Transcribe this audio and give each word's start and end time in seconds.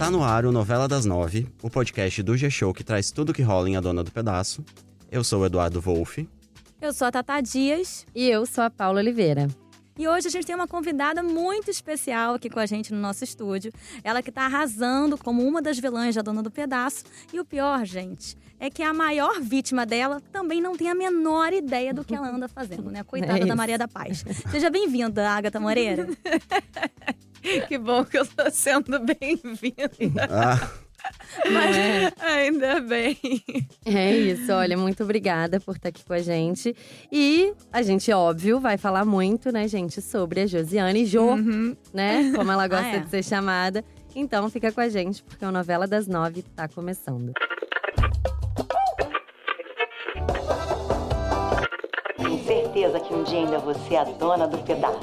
Está 0.00 0.10
no 0.10 0.24
ar 0.24 0.46
o 0.46 0.50
Novela 0.50 0.88
das 0.88 1.04
Nove, 1.04 1.46
o 1.62 1.68
podcast 1.68 2.22
do 2.22 2.34
G-Show 2.34 2.72
que 2.72 2.82
traz 2.82 3.10
tudo 3.10 3.34
que 3.34 3.42
rola 3.42 3.68
em 3.68 3.76
A 3.76 3.82
Dona 3.82 4.02
do 4.02 4.10
Pedaço. 4.10 4.64
Eu 5.12 5.22
sou 5.22 5.42
o 5.42 5.44
Eduardo 5.44 5.78
Wolff. 5.78 6.26
Eu 6.80 6.90
sou 6.94 7.06
a 7.06 7.12
Tata 7.12 7.38
Dias. 7.42 8.06
E 8.14 8.26
eu 8.26 8.46
sou 8.46 8.64
a 8.64 8.70
Paula 8.70 9.00
Oliveira. 9.00 9.46
E 10.00 10.08
hoje 10.08 10.28
a 10.28 10.30
gente 10.30 10.46
tem 10.46 10.54
uma 10.56 10.66
convidada 10.66 11.22
muito 11.22 11.70
especial 11.70 12.32
aqui 12.36 12.48
com 12.48 12.58
a 12.58 12.64
gente 12.64 12.90
no 12.90 12.98
nosso 12.98 13.22
estúdio. 13.22 13.70
Ela 14.02 14.22
que 14.22 14.32
tá 14.32 14.46
arrasando 14.46 15.18
como 15.18 15.46
uma 15.46 15.60
das 15.60 15.78
vilãs 15.78 16.14
da 16.14 16.22
Dona 16.22 16.42
do 16.42 16.50
Pedaço. 16.50 17.04
E 17.30 17.38
o 17.38 17.44
pior, 17.44 17.84
gente, 17.84 18.34
é 18.58 18.70
que 18.70 18.82
a 18.82 18.94
maior 18.94 19.38
vítima 19.42 19.84
dela 19.84 20.22
também 20.32 20.58
não 20.58 20.74
tem 20.74 20.88
a 20.88 20.94
menor 20.94 21.52
ideia 21.52 21.92
do 21.92 22.02
que 22.02 22.14
ela 22.14 22.34
anda 22.34 22.48
fazendo, 22.48 22.90
né? 22.90 23.04
Coitada 23.04 23.40
É 23.40 23.44
da 23.44 23.54
Maria 23.54 23.76
da 23.76 23.86
Paz. 23.86 24.24
Seja 24.50 24.70
bem-vinda, 24.70 25.28
Agatha 25.28 25.60
Moreira. 25.60 26.08
Que 27.68 27.78
bom 27.78 28.04
que 28.04 28.18
eu 28.18 28.26
tô 28.26 28.50
sendo 28.50 28.98
bem-vinda. 28.98 30.28
Ah, 30.30 30.68
Mas 31.52 31.76
É. 31.76 32.12
ainda 32.20 32.80
bem. 32.80 33.16
É 33.84 34.10
isso, 34.16 34.52
olha, 34.52 34.76
muito 34.76 35.02
obrigada 35.04 35.58
por 35.60 35.76
estar 35.76 35.88
aqui 35.90 36.04
com 36.04 36.12
a 36.12 36.18
gente. 36.20 36.74
E 37.10 37.52
a 37.72 37.82
gente, 37.82 38.10
óbvio, 38.12 38.60
vai 38.60 38.76
falar 38.76 39.04
muito, 39.04 39.50
né, 39.52 39.66
gente, 39.68 40.00
sobre 40.02 40.40
a 40.40 40.46
Josiane 40.46 41.04
Jo, 41.06 41.22
Uhum. 41.32 41.76
né? 41.92 42.32
Como 42.34 42.50
ela 42.52 42.66
gosta 42.68 42.86
Ah, 42.86 42.96
é. 42.96 42.98
de 43.00 43.10
ser 43.10 43.22
chamada. 43.24 43.84
Então 44.14 44.48
fica 44.50 44.72
com 44.72 44.80
a 44.80 44.88
gente, 44.88 45.22
porque 45.22 45.44
o 45.44 45.52
Novela 45.52 45.86
das 45.86 46.06
Nove 46.08 46.42
tá 46.42 46.66
começando. 46.68 47.32
Tenho 52.16 52.44
certeza 52.44 53.00
que 53.00 53.14
um 53.14 53.22
dia 53.24 53.38
ainda 53.38 53.58
você 53.58 53.94
é 53.94 53.98
a 54.00 54.04
dona 54.04 54.46
do 54.46 54.58
pedaço. 54.58 54.98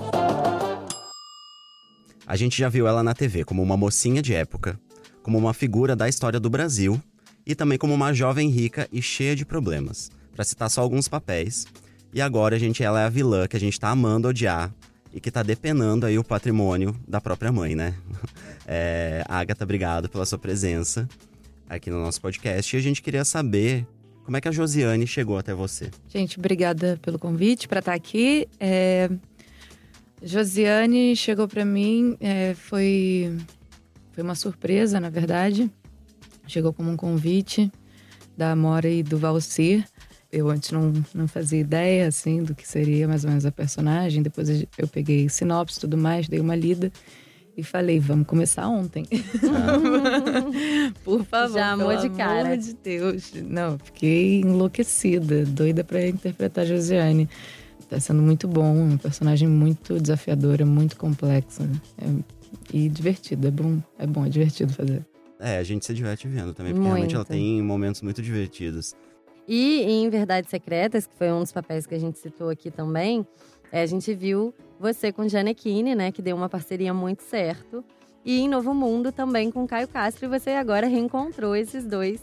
a 2.25 2.35
gente 2.35 2.57
já 2.59 2.67
viu 2.67 2.85
ela 2.85 3.01
na 3.01 3.13
TV 3.13 3.45
como 3.45 3.63
uma 3.63 3.77
mocinha 3.77 4.21
de 4.21 4.33
época, 4.33 4.77
como 5.27 5.37
uma 5.37 5.53
figura 5.53 5.93
da 5.93 6.07
história 6.07 6.39
do 6.39 6.49
Brasil 6.49 7.01
e 7.45 7.53
também 7.53 7.77
como 7.77 7.93
uma 7.93 8.13
jovem 8.13 8.49
rica 8.49 8.87
e 8.93 9.01
cheia 9.01 9.35
de 9.35 9.45
problemas, 9.45 10.09
pra 10.33 10.45
citar 10.45 10.69
só 10.69 10.79
alguns 10.79 11.09
papéis. 11.09 11.67
E 12.13 12.21
agora 12.21 12.55
a 12.55 12.59
gente 12.59 12.81
ela 12.81 13.01
é 13.01 13.03
a 13.03 13.09
vilã 13.09 13.45
que 13.45 13.57
a 13.57 13.59
gente 13.59 13.77
tá 13.77 13.89
amando 13.89 14.29
odiar 14.29 14.73
e 15.13 15.19
que 15.19 15.29
tá 15.29 15.43
depenando 15.43 16.05
aí 16.05 16.17
o 16.17 16.23
patrimônio 16.23 16.95
da 17.05 17.19
própria 17.19 17.51
mãe, 17.51 17.75
né? 17.75 17.93
É, 18.69 19.23
Agatha, 19.29 19.63
obrigado 19.63 20.09
pela 20.09 20.25
sua 20.25 20.37
presença 20.37 21.07
aqui 21.69 21.89
no 21.89 22.01
nosso 22.01 22.19
podcast 22.19 22.75
e 22.75 22.77
a 22.77 22.81
gente 22.81 23.01
queria 23.01 23.23
saber 23.23 23.87
como 24.25 24.35
é 24.35 24.41
que 24.41 24.47
a 24.49 24.51
Josiane 24.51 25.07
chegou 25.07 25.37
até 25.37 25.53
você. 25.53 25.89
Gente, 26.09 26.37
obrigada 26.37 26.99
pelo 27.01 27.17
convite 27.17 27.65
para 27.65 27.79
estar 27.79 27.93
aqui. 27.93 28.45
É, 28.59 29.09
Josiane 30.21 31.15
chegou 31.15 31.47
para 31.47 31.63
mim, 31.63 32.17
é, 32.19 32.55
foi, 32.55 33.37
foi 34.17 34.23
uma 34.23 34.33
surpresa, 34.33 34.99
na 34.99 35.11
verdade. 35.11 35.69
Chegou 36.47 36.73
como 36.73 36.89
um 36.89 36.97
convite 36.97 37.71
da 38.35 38.53
Amora 38.53 38.89
e 38.89 39.03
do 39.03 39.15
Valcir. 39.15 39.85
Eu 40.31 40.49
antes 40.49 40.71
não, 40.71 40.91
não 41.13 41.27
fazia 41.27 41.59
ideia, 41.59 42.07
assim, 42.07 42.41
do 42.41 42.55
que 42.55 42.67
seria 42.67 43.07
mais 43.07 43.23
ou 43.23 43.29
menos 43.29 43.45
a 43.45 43.51
personagem. 43.51 44.23
Depois 44.23 44.49
eu 44.75 44.87
peguei 44.87 45.29
sinopse 45.29 45.77
e 45.77 45.81
tudo 45.81 45.95
mais, 45.99 46.27
dei 46.27 46.39
uma 46.39 46.55
lida. 46.55 46.91
E 47.55 47.61
falei, 47.61 47.99
vamos 47.99 48.25
começar 48.25 48.67
ontem. 48.67 49.05
Por 51.05 51.23
favor. 51.23 51.53
Já 51.53 51.73
amou 51.73 51.89
pelo 51.89 52.01
de 52.01 52.09
cara. 52.09 52.53
amor 52.53 52.57
de 52.57 52.73
Deus. 52.73 53.31
Não, 53.47 53.77
fiquei 53.77 54.41
enlouquecida, 54.41 55.45
doida 55.45 55.83
pra 55.83 56.07
interpretar 56.07 56.63
a 56.63 56.67
Josiane. 56.67 57.29
Tá 57.87 57.99
sendo 57.99 58.23
muito 58.23 58.47
bom, 58.47 58.75
um 58.75 58.97
personagem 58.97 59.47
muito 59.47 59.99
desafiadora, 59.99 60.65
muito 60.65 60.97
complexa. 60.97 61.65
né? 61.65 61.79
É- 61.99 62.36
e 62.73 62.89
divertido, 62.89 63.47
é 63.47 63.51
bom, 63.51 63.81
é 63.97 64.07
bom, 64.07 64.25
é 64.25 64.29
divertido 64.29 64.73
fazer. 64.73 65.05
É, 65.39 65.57
a 65.57 65.63
gente 65.63 65.85
se 65.85 65.93
diverte 65.93 66.27
vendo 66.27 66.53
também, 66.53 66.73
porque 66.73 66.85
realmente 66.87 67.13
ela 67.13 67.23
Muito. 67.23 67.29
tem 67.29 67.61
momentos 67.61 68.01
muito 68.01 68.21
divertidos. 68.21 68.95
E 69.47 69.83
em 69.83 70.09
Verdades 70.09 70.49
Secretas, 70.49 71.05
que 71.07 71.15
foi 71.15 71.31
um 71.31 71.41
dos 71.41 71.51
papéis 71.51 71.85
que 71.85 71.93
a 71.95 71.99
gente 71.99 72.17
citou 72.19 72.49
aqui 72.49 72.69
também, 72.71 73.25
é, 73.71 73.81
a 73.81 73.85
gente 73.85 74.13
viu 74.13 74.53
você 74.79 75.11
com 75.11 75.27
Janequine, 75.27 75.95
né? 75.95 76.11
Que 76.11 76.21
deu 76.21 76.35
uma 76.35 76.49
parceria 76.49 76.93
muito 76.93 77.21
certo. 77.23 77.83
E 78.25 78.39
em 78.39 78.49
Novo 78.49 78.73
Mundo 78.73 79.11
também 79.11 79.51
com 79.51 79.65
Caio 79.67 79.87
Castro. 79.87 80.25
E 80.25 80.27
você 80.27 80.51
agora 80.51 80.87
reencontrou 80.87 81.55
esses 81.55 81.85
dois 81.85 82.19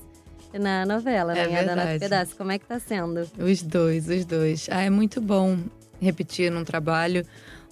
na 0.52 0.84
novela, 0.84 1.32
É 1.36 1.46
né? 1.46 1.60
A 1.60 1.62
Dona 1.62 1.72
do 1.72 1.76
verdade. 1.76 1.98
Pedaço. 2.00 2.36
Como 2.36 2.52
é 2.52 2.58
que 2.58 2.66
tá 2.66 2.78
sendo? 2.78 3.26
Os 3.38 3.62
dois, 3.62 4.08
os 4.08 4.24
dois. 4.24 4.68
Ah, 4.70 4.82
é 4.82 4.90
muito 4.90 5.20
bom 5.20 5.56
repetir 6.00 6.50
num 6.50 6.64
trabalho 6.64 7.24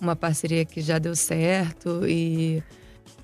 uma 0.02 0.16
parceria 0.16 0.64
que 0.64 0.80
já 0.80 0.98
deu 0.98 1.14
certo 1.14 2.06
e 2.06 2.60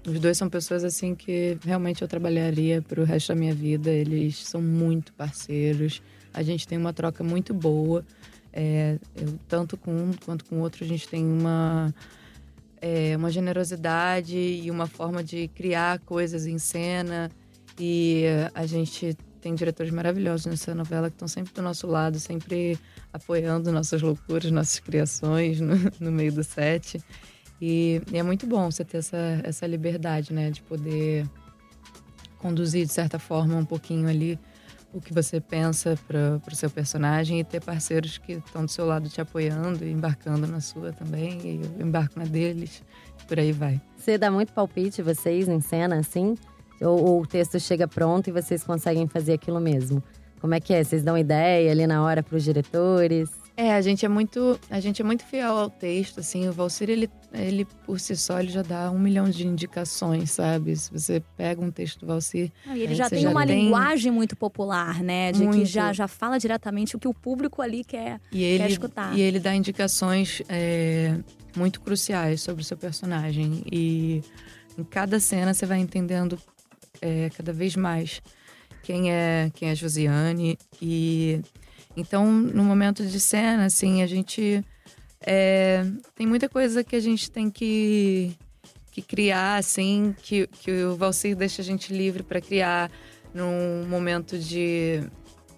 os 0.07 0.21
dois 0.21 0.39
são 0.39 0.49
pessoas 0.49 0.85
assim 0.85 1.13
que 1.15 1.59
realmente 1.65 2.03
eu 2.03 2.09
trabalharia 2.09 2.81
pro 2.81 3.03
resto 3.05 3.29
da 3.29 3.35
minha 3.35 3.53
vida. 3.53 3.91
Eles 3.91 4.47
são 4.47 4.63
muito 4.63 5.13
parceiros. 5.13 6.01
A 6.33 6.43
gente 6.43 6.69
tem 6.69 6.79
uma 6.79 6.93
troca 6.93 7.25
muito 7.25 7.53
boa. 7.53 8.05
É, 8.53 8.97
eu, 9.17 9.39
tanto 9.49 9.77
com 9.77 9.91
um 9.91 10.13
quanto 10.25 10.45
com 10.45 10.57
o 10.57 10.61
outro, 10.61 10.85
a 10.85 10.87
gente 10.87 11.07
tem 11.09 11.25
uma, 11.25 11.93
é, 12.81 13.17
uma 13.17 13.31
generosidade 13.31 14.37
e 14.37 14.71
uma 14.71 14.87
forma 14.87 15.23
de 15.23 15.49
criar 15.49 15.99
coisas 16.01 16.47
em 16.47 16.59
cena. 16.59 17.29
E 17.79 18.25
a 18.55 18.67
gente 18.67 19.17
tem 19.41 19.55
diretores 19.55 19.93
maravilhosos 19.93 20.47
nessa 20.47 20.75
novela 20.75 21.11
que 21.11 21.17
estão 21.17 21.29
sempre 21.29 21.53
do 21.53 21.61
nosso 21.61 21.87
lado, 21.89 22.21
sempre 22.21 22.79
apoiando 23.13 23.73
nossas 23.73 24.03
loucuras, 24.03 24.51
nossas 24.51 24.79
criações 24.79 25.61
no, 25.61 25.75
no 26.01 26.13
meio 26.13 26.33
do 26.33 26.45
set. 26.45 27.03
E, 27.61 28.01
e 28.13 28.17
é 28.17 28.23
muito 28.23 28.47
bom 28.47 28.71
você 28.71 28.85
ter 28.85 28.99
essa, 28.99 29.41
essa 29.43 29.67
liberdade, 29.67 30.33
né? 30.33 30.51
De 30.51 30.63
poder 30.63 31.29
conduzir, 32.39 32.87
de 32.87 32.93
certa 32.93 33.19
forma, 33.19 33.57
um 33.57 33.65
pouquinho 33.65 34.09
ali 34.09 34.39
o 34.93 35.01
que 35.01 35.13
você 35.13 35.41
pensa 35.41 35.99
para 36.07 36.41
o 36.51 36.55
seu 36.55 36.71
personagem 36.71 37.41
e 37.41 37.45
ter 37.45 37.63
parceiros 37.63 38.17
que 38.17 38.35
estão 38.35 38.65
do 38.65 38.71
seu 38.71 38.87
lado 38.87 39.09
te 39.09 39.21
apoiando 39.21 39.85
e 39.85 39.91
embarcando 39.91 40.47
na 40.47 40.61
sua 40.61 40.93
também. 40.93 41.39
E 41.45 41.61
eu 41.79 41.87
embarco 41.87 42.19
na 42.19 42.25
deles. 42.25 42.83
Por 43.27 43.39
aí 43.39 43.53
vai. 43.53 43.81
Você 43.97 44.17
dá 44.17 44.31
muito 44.31 44.53
palpite, 44.53 45.03
vocês, 45.03 45.49
em 45.49 45.61
cena, 45.61 45.99
assim? 45.99 46.37
Ou, 46.81 47.05
ou 47.05 47.23
o 47.23 47.27
texto 47.27 47.61
chega 47.61 47.87
pronto 47.87 48.29
e 48.29 48.33
vocês 48.33 48.65
conseguem 48.65 49.07
fazer 49.07 49.35
aquilo 49.35 49.61
mesmo? 49.61 50.03
Como 50.41 50.55
é 50.55 50.61
que 50.61 50.73
é? 50.73 50.83
Vocês 50.85 51.03
dão 51.03 51.17
ideia 51.19 51.71
ali 51.71 51.87
na 51.87 52.03
hora 52.03 52.23
pros 52.23 52.45
diretores? 52.45 53.29
É, 53.57 53.75
a 53.75 53.81
gente 53.81 54.07
é 54.07 54.09
muito, 54.09 54.57
a 54.71 54.79
gente 54.79 55.03
é 55.03 55.05
muito 55.05 55.25
fiel 55.25 55.57
ao 55.59 55.69
texto, 55.69 56.21
assim, 56.21 56.47
o 56.49 56.53
Valcir, 56.53 56.89
ele, 56.89 57.11
ele 57.35 57.65
por 57.85 57.99
si 57.99 58.15
só, 58.15 58.39
ele 58.39 58.51
já 58.53 58.63
dá 58.63 58.89
um 58.89 59.01
milhão 59.01 59.29
de 59.29 59.45
indicações, 59.45 60.31
sabe? 60.31 60.77
Se 60.77 60.93
você 60.93 61.21
pega 61.37 61.61
um 61.61 61.69
texto 61.69 61.99
do 61.99 62.07
Valcir, 62.07 62.53
E 62.73 62.79
ele 62.83 62.93
É, 62.93 62.95
já 62.95 63.11
tem 63.11 63.19
já 63.21 63.29
uma 63.31 63.45
tem- 63.45 63.65
linguagem 63.65 64.13
muito 64.13 64.37
popular, 64.37 65.03
né? 65.03 65.33
De 65.33 65.41
que 65.41 65.45
Muito. 65.47 65.65
já, 65.65 65.93
já 65.93 66.07
fala 66.07 66.39
diretamente 66.39 66.95
o 66.95 67.01
que 67.01 67.09
o 67.09 67.13
público 67.15 67.61
ali 67.61 67.83
quer. 67.83 68.21
e 68.31 68.45
ele, 68.45 68.65
escutar. 68.67 69.19
e 69.19 69.21
ele 69.21 69.41
dá 69.41 69.53
indicações 69.53 70.41
é, 70.49 71.17
muito 71.57 71.81
cruciais 71.81 72.41
sobre 72.41 72.63
o 72.63 72.65
seu 72.65 72.77
personagem. 72.77 73.65
E 73.73 74.23
em 74.79 74.85
cada 74.85 75.19
cena 75.19 75.53
você 75.53 75.67
vai 75.67 75.81
entendendo 75.81 76.39
é, 77.03 77.29
cada 77.37 77.53
vez 77.53 77.75
mais 77.75 78.23
quem 78.83 79.13
é 79.13 79.51
quem 79.55 79.71
é 79.71 79.75
Josiane. 79.75 80.59
E 80.81 81.41
então, 81.97 82.31
no 82.31 82.63
momento 82.63 83.05
de 83.05 83.19
cena, 83.19 83.67
assim, 83.67 84.03
a 84.03 84.07
gente 84.07 84.65
é, 85.21 85.85
tem 86.15 86.27
muita 86.27 86.49
coisa 86.49 86.85
que 86.85 86.95
a 86.95 87.01
gente 87.01 87.31
tem 87.31 87.51
que, 87.51 88.37
que 88.91 89.03
criar, 89.03 89.57
assim, 89.57 90.15
que, 90.23 90.47
que 90.47 90.85
o 90.85 90.97
Valcir 90.97 91.35
deixa 91.35 91.61
a 91.61 91.65
gente 91.65 91.93
livre 91.93 92.23
para 92.23 92.41
criar 92.41 92.91
num 93.35 93.87
momento 93.89 94.39
de 94.39 95.03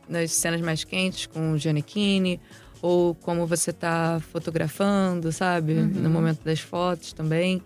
nas 0.09 0.33
cenas 0.33 0.61
mais 0.61 0.83
quentes 0.83 1.27
com 1.27 1.53
o 1.53 1.59
Giannichini, 1.59 2.41
ou 2.83 3.15
como 3.15 3.47
você 3.47 3.73
tá 3.73 4.21
fotografando, 4.33 5.31
sabe? 5.31 5.75
No 5.75 6.11
momento 6.11 6.43
das 6.43 6.59
fotos 6.59 7.13
também. 7.13 7.63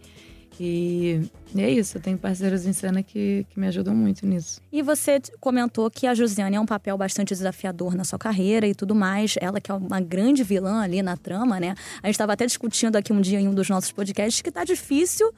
E, 0.62 1.20
é 1.56 1.70
isso, 1.70 1.96
eu 1.98 2.02
tenho 2.02 2.18
parceiros 2.18 2.66
em 2.66 2.72
cena 2.72 3.02
que, 3.02 3.46
que 3.50 3.58
me 3.58 3.66
ajudam 3.66 3.94
muito 3.94 4.26
nisso. 4.26 4.60
E 4.72 4.82
você 4.82 5.20
comentou 5.40 5.90
que 5.90 6.06
a 6.06 6.14
Josiane 6.14 6.56
é 6.56 6.60
um 6.60 6.66
papel 6.66 6.96
bastante 6.96 7.34
desafiador 7.34 7.94
na 7.94 8.04
sua 8.04 8.18
carreira 8.18 8.66
e 8.66 8.74
tudo 8.74 8.94
mais. 8.94 9.36
Ela 9.40 9.60
que 9.60 9.70
é 9.70 9.74
uma 9.74 10.00
grande 10.00 10.42
vilã 10.42 10.80
ali 10.80 11.02
na 11.02 11.16
trama, 11.16 11.58
né? 11.60 11.74
A 12.02 12.06
gente 12.06 12.14
estava 12.14 12.32
até 12.32 12.46
discutindo 12.46 12.96
aqui 12.96 13.12
um 13.12 13.20
dia 13.20 13.40
em 13.40 13.48
um 13.48 13.54
dos 13.54 13.68
nossos 13.68 13.92
podcasts 13.92 14.42
que 14.42 14.50
tá 14.50 14.64
difícil 14.64 15.32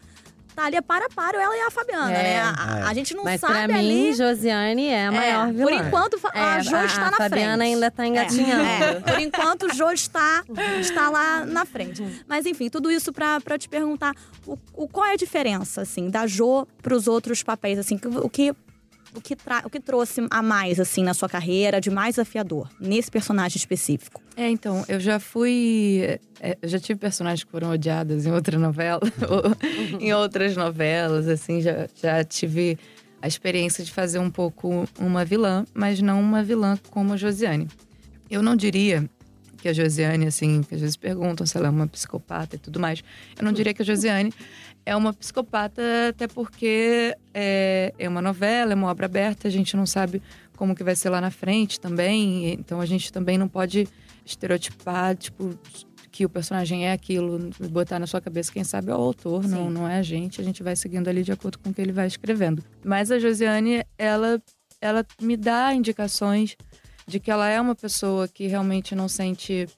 tá 0.56 0.64
ali 0.64 0.80
para 0.82 1.04
a 1.06 1.08
paro 1.10 1.38
ela 1.38 1.54
e 1.56 1.60
a 1.60 1.70
Fabiana, 1.70 2.10
É. 2.12 2.22
né? 2.22 2.40
A, 2.40 2.50
a- 2.50 2.88
a 2.88 2.94
gente 2.94 3.14
não 3.14 3.22
Mas 3.22 3.40
sabe 3.40 3.52
pra 3.54 3.68
mim, 3.68 3.74
ali... 3.78 4.12
Josiane 4.14 4.86
é 4.88 5.06
a 5.06 5.12
maior 5.12 5.48
É, 5.48 5.52
vilã. 5.52 5.64
Por 5.64 5.72
enquanto, 5.72 6.18
fa- 6.18 6.30
a 6.34 6.56
É, 6.58 6.62
Jo 6.62 6.76
a- 6.76 6.84
está 6.86 7.02
a 7.06 7.10
na 7.10 7.16
Fabiana 7.18 7.56
frente. 7.58 7.74
ainda 7.74 7.90
tá 7.90 8.06
engatinhando. 8.06 8.64
É, 8.64 8.90
é. 8.90 8.94
Por 9.00 9.20
enquanto, 9.20 9.66
o 9.66 9.74
Jo 9.74 9.90
está, 9.92 10.42
está 10.80 11.10
lá 11.10 11.44
na 11.44 11.64
frente. 11.66 12.02
Mas 12.26 12.46
enfim, 12.46 12.68
tudo 12.70 12.90
isso 12.90 13.12
pra, 13.12 13.40
pra 13.40 13.58
te 13.58 13.68
perguntar 13.68 14.14
o, 14.46 14.58
o- 14.74 14.88
qual 14.88 15.06
é 15.06 15.12
a 15.12 15.16
diferença, 15.16 15.82
assim, 15.82 16.08
da 16.10 16.26
Jo 16.26 16.66
pros 16.82 17.06
outros 17.06 17.42
papéis, 17.42 17.78
assim, 17.78 17.98
que- 17.98 18.08
o 18.08 18.28
que... 18.28 18.54
O 19.16 19.20
que, 19.20 19.34
o 19.64 19.70
que 19.70 19.80
trouxe 19.80 20.26
a 20.30 20.42
mais, 20.42 20.78
assim, 20.78 21.02
na 21.02 21.14
sua 21.14 21.28
carreira, 21.28 21.80
de 21.80 21.90
mais 21.90 22.16
desafiador, 22.16 22.68
nesse 22.78 23.10
personagem 23.10 23.56
específico? 23.56 24.22
É, 24.36 24.48
então, 24.48 24.84
eu 24.88 25.00
já 25.00 25.18
fui. 25.18 26.18
é, 26.40 26.58
eu 26.60 26.68
já 26.68 26.78
tive 26.78 27.00
personagens 27.00 27.42
que 27.42 27.50
foram 27.50 27.70
odiadas 27.70 28.26
em 28.26 28.30
outra 28.30 28.58
novela, 28.58 29.00
em 29.98 30.12
outras 30.12 30.54
novelas, 30.54 31.26
assim, 31.28 31.62
já, 31.62 31.88
já 31.94 32.22
tive 32.22 32.78
a 33.22 33.26
experiência 33.26 33.82
de 33.82 33.90
fazer 33.90 34.18
um 34.18 34.30
pouco 34.30 34.86
uma 34.98 35.24
vilã, 35.24 35.64
mas 35.72 36.00
não 36.00 36.20
uma 36.20 36.42
vilã 36.42 36.78
como 36.90 37.14
a 37.14 37.16
Josiane. 37.16 37.68
Eu 38.30 38.42
não 38.42 38.54
diria 38.54 39.08
que 39.56 39.68
a 39.68 39.72
Josiane, 39.72 40.26
assim, 40.26 40.62
que 40.62 40.74
às 40.74 40.80
vezes 40.80 40.96
perguntam 40.96 41.46
se 41.46 41.56
ela 41.56 41.66
é 41.66 41.70
uma 41.70 41.86
psicopata 41.86 42.56
e 42.56 42.58
tudo 42.58 42.78
mais. 42.78 43.02
Eu 43.36 43.44
não 43.44 43.52
diria 43.52 43.72
que 43.72 43.82
a 43.82 43.84
Josiane 43.84 44.32
é 44.86 44.94
uma 44.94 45.12
psicopata, 45.12 45.82
até 46.10 46.28
porque 46.28 47.16
é, 47.34 47.92
é 47.98 48.08
uma 48.08 48.22
novela, 48.22 48.72
é 48.72 48.76
uma 48.76 48.88
obra 48.88 49.06
aberta, 49.06 49.48
a 49.48 49.50
gente 49.50 49.76
não 49.76 49.84
sabe 49.84 50.22
como 50.56 50.76
que 50.76 50.84
vai 50.84 50.94
ser 50.94 51.10
lá 51.10 51.20
na 51.20 51.30
frente 51.30 51.80
também. 51.80 52.52
Então 52.52 52.80
a 52.80 52.86
gente 52.86 53.12
também 53.12 53.36
não 53.36 53.48
pode 53.48 53.88
estereotipar, 54.24 55.16
tipo, 55.16 55.58
que 56.12 56.24
o 56.24 56.28
personagem 56.28 56.86
é 56.86 56.92
aquilo, 56.92 57.50
botar 57.68 57.98
na 57.98 58.06
sua 58.06 58.20
cabeça, 58.20 58.52
quem 58.52 58.62
sabe 58.62 58.90
é 58.90 58.94
o 58.94 58.98
autor, 58.98 59.46
não, 59.48 59.68
não 59.68 59.88
é 59.88 59.98
a 59.98 60.02
gente. 60.02 60.40
A 60.40 60.44
gente 60.44 60.62
vai 60.62 60.76
seguindo 60.76 61.08
ali 61.08 61.24
de 61.24 61.32
acordo 61.32 61.58
com 61.58 61.70
o 61.70 61.74
que 61.74 61.82
ele 61.82 61.92
vai 61.92 62.06
escrevendo. 62.06 62.62
Mas 62.84 63.10
a 63.10 63.18
Josiane, 63.18 63.84
ela, 63.98 64.40
ela 64.80 65.04
me 65.20 65.36
dá 65.36 65.74
indicações 65.74 66.56
de 67.08 67.18
que 67.18 67.30
ela 67.30 67.48
é 67.48 67.60
uma 67.60 67.74
pessoa 67.74 68.28
que 68.28 68.46
realmente 68.46 68.94
não 68.94 69.08
sente 69.08 69.68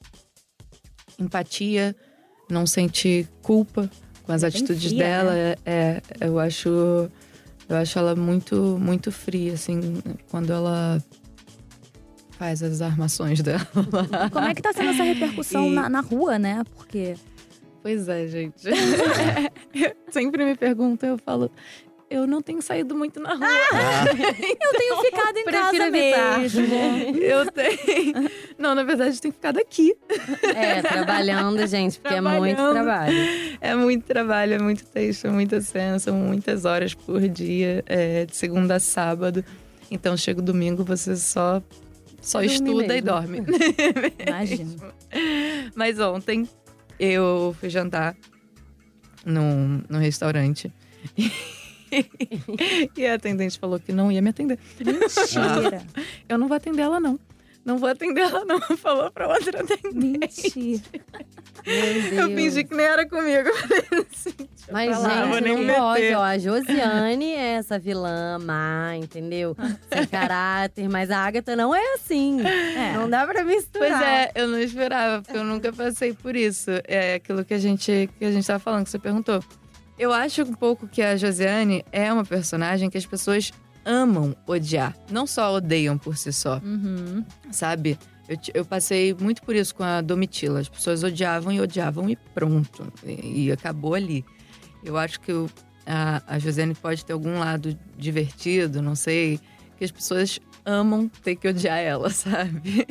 empatia, 1.19 1.97
não 2.51 2.67
sente 2.67 3.27
culpa 3.43 3.91
com 4.29 4.33
as 4.35 4.43
É 4.45 4.49
atitudes 4.49 4.85
fria, 4.93 4.99
dela. 4.99 5.33
né? 5.33 5.55
É, 5.65 6.03
eu 6.21 6.39
acho 6.39 6.69
eu 7.69 7.77
acho 7.77 7.99
ela 7.99 8.15
muito 8.15 8.79
muito 8.79 9.11
fria 9.11 9.55
assim 9.55 9.81
quando 10.31 10.53
ela 10.53 11.03
faz 12.39 12.63
as 12.63 12.81
armações 12.83 13.41
dela. 13.43 13.67
Como 14.31 14.47
é 14.47 14.55
que 14.55 14.61
tá 14.63 14.73
sendo 14.73 14.91
essa 14.91 15.03
repercussão 15.03 15.67
E- 15.67 15.75
na, 15.75 15.89
na 15.89 16.01
rua, 16.01 16.39
né? 16.39 16.63
Porque 16.77 17.15
Pois 17.83 18.07
é, 18.09 18.27
gente. 18.29 18.63
Sempre 20.13 20.45
me 20.45 20.55
perguntam, 20.57 21.09
eu 21.11 21.19
falo, 21.19 21.51
eu 22.11 22.27
não 22.27 22.43
tenho 22.43 22.61
saído 22.61 22.95
muito 22.95 23.21
na 23.21 23.35
rua. 23.35 23.47
eu 24.61 24.79
tenho 24.79 25.01
ficado 25.03 25.37
em 25.37 25.45
casa 25.45 25.77
evitar. 25.87 26.39
mesmo. 26.41 26.67
Eu 27.17 27.51
tenho. 27.51 28.31
Não, 28.59 28.75
na 28.75 28.83
verdade, 28.83 29.21
tenho 29.21 29.33
ficado 29.33 29.59
aqui. 29.59 29.95
É, 30.55 30.83
trabalhando, 30.83 31.65
gente, 31.67 32.01
porque 32.01 32.15
é 32.15 32.21
muito 32.21 32.57
Trabalhando. 32.57 32.73
trabalho. 32.75 33.17
É 33.61 33.75
muito 33.77 34.05
trabalho, 34.05 34.55
é 34.55 34.59
muito 34.59 34.85
texto, 34.85 35.27
é 35.27 35.31
muita 35.31 35.61
cena, 35.61 35.99
são 36.01 36.17
muitas 36.17 36.65
horas 36.65 36.93
por 36.93 37.21
dia, 37.29 37.85
é, 37.87 38.27
de 38.27 38.37
segunda 38.37 38.75
a 38.75 38.81
sábado. 38.81 39.45
Então, 39.91 40.17
chega 40.17 40.41
o 40.41 40.43
domingo, 40.43 40.83
você 40.85 41.17
só, 41.17 41.63
só 42.21 42.43
estuda 42.43 42.85
e 42.85 43.01
mesmo. 43.01 43.07
dorme. 43.07 43.43
Imagino. 44.27 44.77
Mas 45.75 46.01
ontem 46.01 46.49
eu 46.99 47.55
fui 47.61 47.71
jantar 47.71 48.17
num, 49.25 49.83
num 49.89 49.99
restaurante. 49.99 50.73
e 52.97 53.07
a 53.07 53.15
atendente 53.15 53.59
falou 53.59 53.79
que 53.79 53.93
não 53.93 54.11
ia 54.13 54.21
me 54.21 54.31
atender. 54.31 54.59
Mentira. 54.85 55.83
Eu 56.29 56.37
não 56.37 56.49
vou 56.49 56.57
atender 56.57 56.83
ela, 56.83 57.01
não. 57.01 57.19
Não 57.65 57.77
vou 57.79 57.89
atender 57.89 58.23
ela, 58.23 58.45
não. 58.45 58.61
Falou 58.79 59.11
pra 59.11 59.29
outra 59.29 59.61
atendente. 59.63 60.53
Mentira. 60.57 60.83
Eu 62.13 62.29
fingi 62.35 62.65
que 62.65 62.75
nem 62.75 62.87
era 62.87 63.07
comigo. 63.07 63.49
Assim, 64.11 64.35
Mas, 64.71 64.97
gente, 64.97 65.41
não 65.49 65.59
me 65.59 65.75
pode, 65.75 66.01
meter. 66.01 66.17
ó. 66.17 66.23
A 66.23 66.39
Josiane 66.39 67.33
é 67.33 67.55
essa 67.57 67.79
vilã 67.79 68.39
má, 68.39 68.97
entendeu? 68.97 69.55
Sem 69.93 70.07
caráter, 70.07 70.89
mas 70.89 71.11
a 71.11 71.19
Agatha 71.19 71.55
não 71.57 71.75
é 71.75 71.95
assim. 71.95 72.41
É. 72.47 72.93
Não 72.95 73.11
dá 73.11 73.27
pra 73.27 73.45
misturar. 73.45 73.89
Pois 73.91 74.03
é, 74.03 74.31
eu 74.35 74.49
não 74.49 74.59
esperava, 74.61 75.23
porque 75.23 75.37
eu 75.37 75.45
nunca 75.45 75.73
passei 75.73 76.15
por 76.15 76.35
isso. 76.37 76.71
É 76.87 77.15
aquilo 77.15 77.45
que 77.45 77.53
a 77.55 77.59
gente, 77.59 78.09
que 78.19 78.25
a 78.25 78.31
gente 78.33 78.47
tava 78.47 78.59
falando, 78.61 78.85
que 78.85 78.91
você 78.91 78.99
perguntou. 78.99 79.43
Eu 79.99 80.13
acho 80.13 80.43
um 80.43 80.55
pouco 80.55 80.87
que 80.87 81.03
a 81.03 81.17
Josiane 81.17 81.85
é 81.93 82.11
uma 82.11 82.25
personagem 82.25 82.89
que 82.89 82.97
as 82.97 83.05
pessoas 83.05 83.51
amam 83.89 84.37
odiar. 84.47 84.95
Não 85.11 85.27
só 85.27 85.55
odeiam 85.55 85.97
por 85.97 86.17
si 86.17 86.33
só, 86.33 86.61
Uhum. 86.63 87.25
sabe? 87.51 87.99
Eu, 88.29 88.37
eu 88.53 88.65
passei 88.65 89.17
muito 89.19 89.41
por 89.43 89.57
isso 89.57 89.75
com 89.75 89.83
a 89.83 90.03
Domitila. 90.03 90.61
As 90.61 90.69
pessoas 90.69 91.03
odiavam 91.03 91.51
e 91.51 91.61
odiavam 91.61 92.11
e 92.11 92.15
pronto. 92.35 92.93
E, 93.03 93.47
e 93.47 93.53
acabou 93.53 93.95
ali. 93.95 94.23
Eu 94.85 94.99
acho 94.99 95.19
que 95.21 95.33
o- 95.33 95.49
a, 95.87 96.23
a 96.27 96.39
Josiane 96.39 96.75
pode 96.75 97.03
ter 97.05 97.15
algum 97.15 97.39
lado 97.39 97.77
divertido, 97.97 98.83
não 98.83 98.95
sei, 98.95 99.41
que 99.79 99.85
as 99.85 99.91
pessoas 99.91 100.39
amam 100.67 101.09
ter 101.25 101.37
que 101.37 101.49
odiar 101.49 101.79
ela, 101.79 102.11
sabe? 102.13 102.87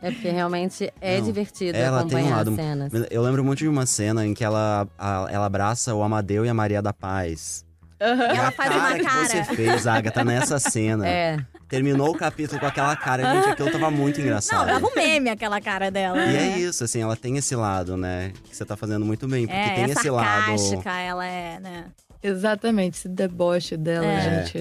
É 0.00 0.10
porque 0.12 0.30
realmente 0.30 0.90
é 1.00 1.18
Não, 1.18 1.24
divertido 1.26 1.76
ela 1.76 2.04
tem 2.04 2.18
um 2.18 2.20
acompanhar 2.20 2.36
lado- 2.36 2.50
as 2.50 2.56
cenas. 2.56 2.92
Eu 3.10 3.22
lembro 3.22 3.44
muito 3.44 3.58
de 3.58 3.68
uma 3.68 3.84
cena 3.84 4.24
em 4.24 4.32
que 4.32 4.44
ela, 4.44 4.88
a- 4.96 5.26
ela 5.30 5.46
abraça 5.46 5.92
o 5.94 6.02
Amadeu 6.02 6.46
e 6.46 6.48
a 6.48 6.54
Maria 6.54 6.80
da 6.80 6.92
Paz. 6.92 7.66
E 8.00 8.34
E 8.34 8.36
ela 8.38 8.48
a 8.48 8.50
faz 8.50 8.74
uma 8.74 8.94
que 8.94 9.04
cara. 9.04 9.26
você 9.26 9.44
fez, 9.44 9.86
Agatha, 9.86 10.24
nessa 10.24 10.58
cena. 10.58 11.06
É. 11.06 11.38
Terminou 11.68 12.10
o 12.10 12.16
capítulo 12.18 12.58
com 12.58 12.66
aquela 12.66 12.96
cara, 12.96 13.22
gente, 13.34 13.50
aquilo 13.50 13.70
tava 13.70 13.90
muito 13.92 14.18
Não, 14.18 14.24
engraçado. 14.26 14.66
dava 14.66 14.84
um 14.86 14.94
meme 14.96 15.30
aquela 15.30 15.60
cara 15.60 15.88
dela. 15.90 16.18
E 16.20 16.32
né? 16.32 16.54
é 16.54 16.58
isso, 16.58 16.82
assim, 16.82 17.00
ela 17.00 17.14
tem 17.14 17.36
esse 17.36 17.54
lado, 17.54 17.96
né? 17.96 18.32
Que 18.44 18.56
você 18.56 18.64
tá 18.64 18.76
fazendo 18.76 19.04
muito 19.04 19.28
bem. 19.28 19.46
Porque 19.46 19.56
É, 19.60 19.74
tem 19.74 19.84
é 19.84 19.90
esse 19.90 20.10
lado. 20.10 20.56
ela 20.88 21.26
é, 21.26 21.60
né? 21.60 21.84
Exatamente, 22.22 22.96
esse 22.98 23.08
deboche 23.08 23.76
dela, 23.76 24.04
É. 24.06 24.44
gente. 24.44 24.58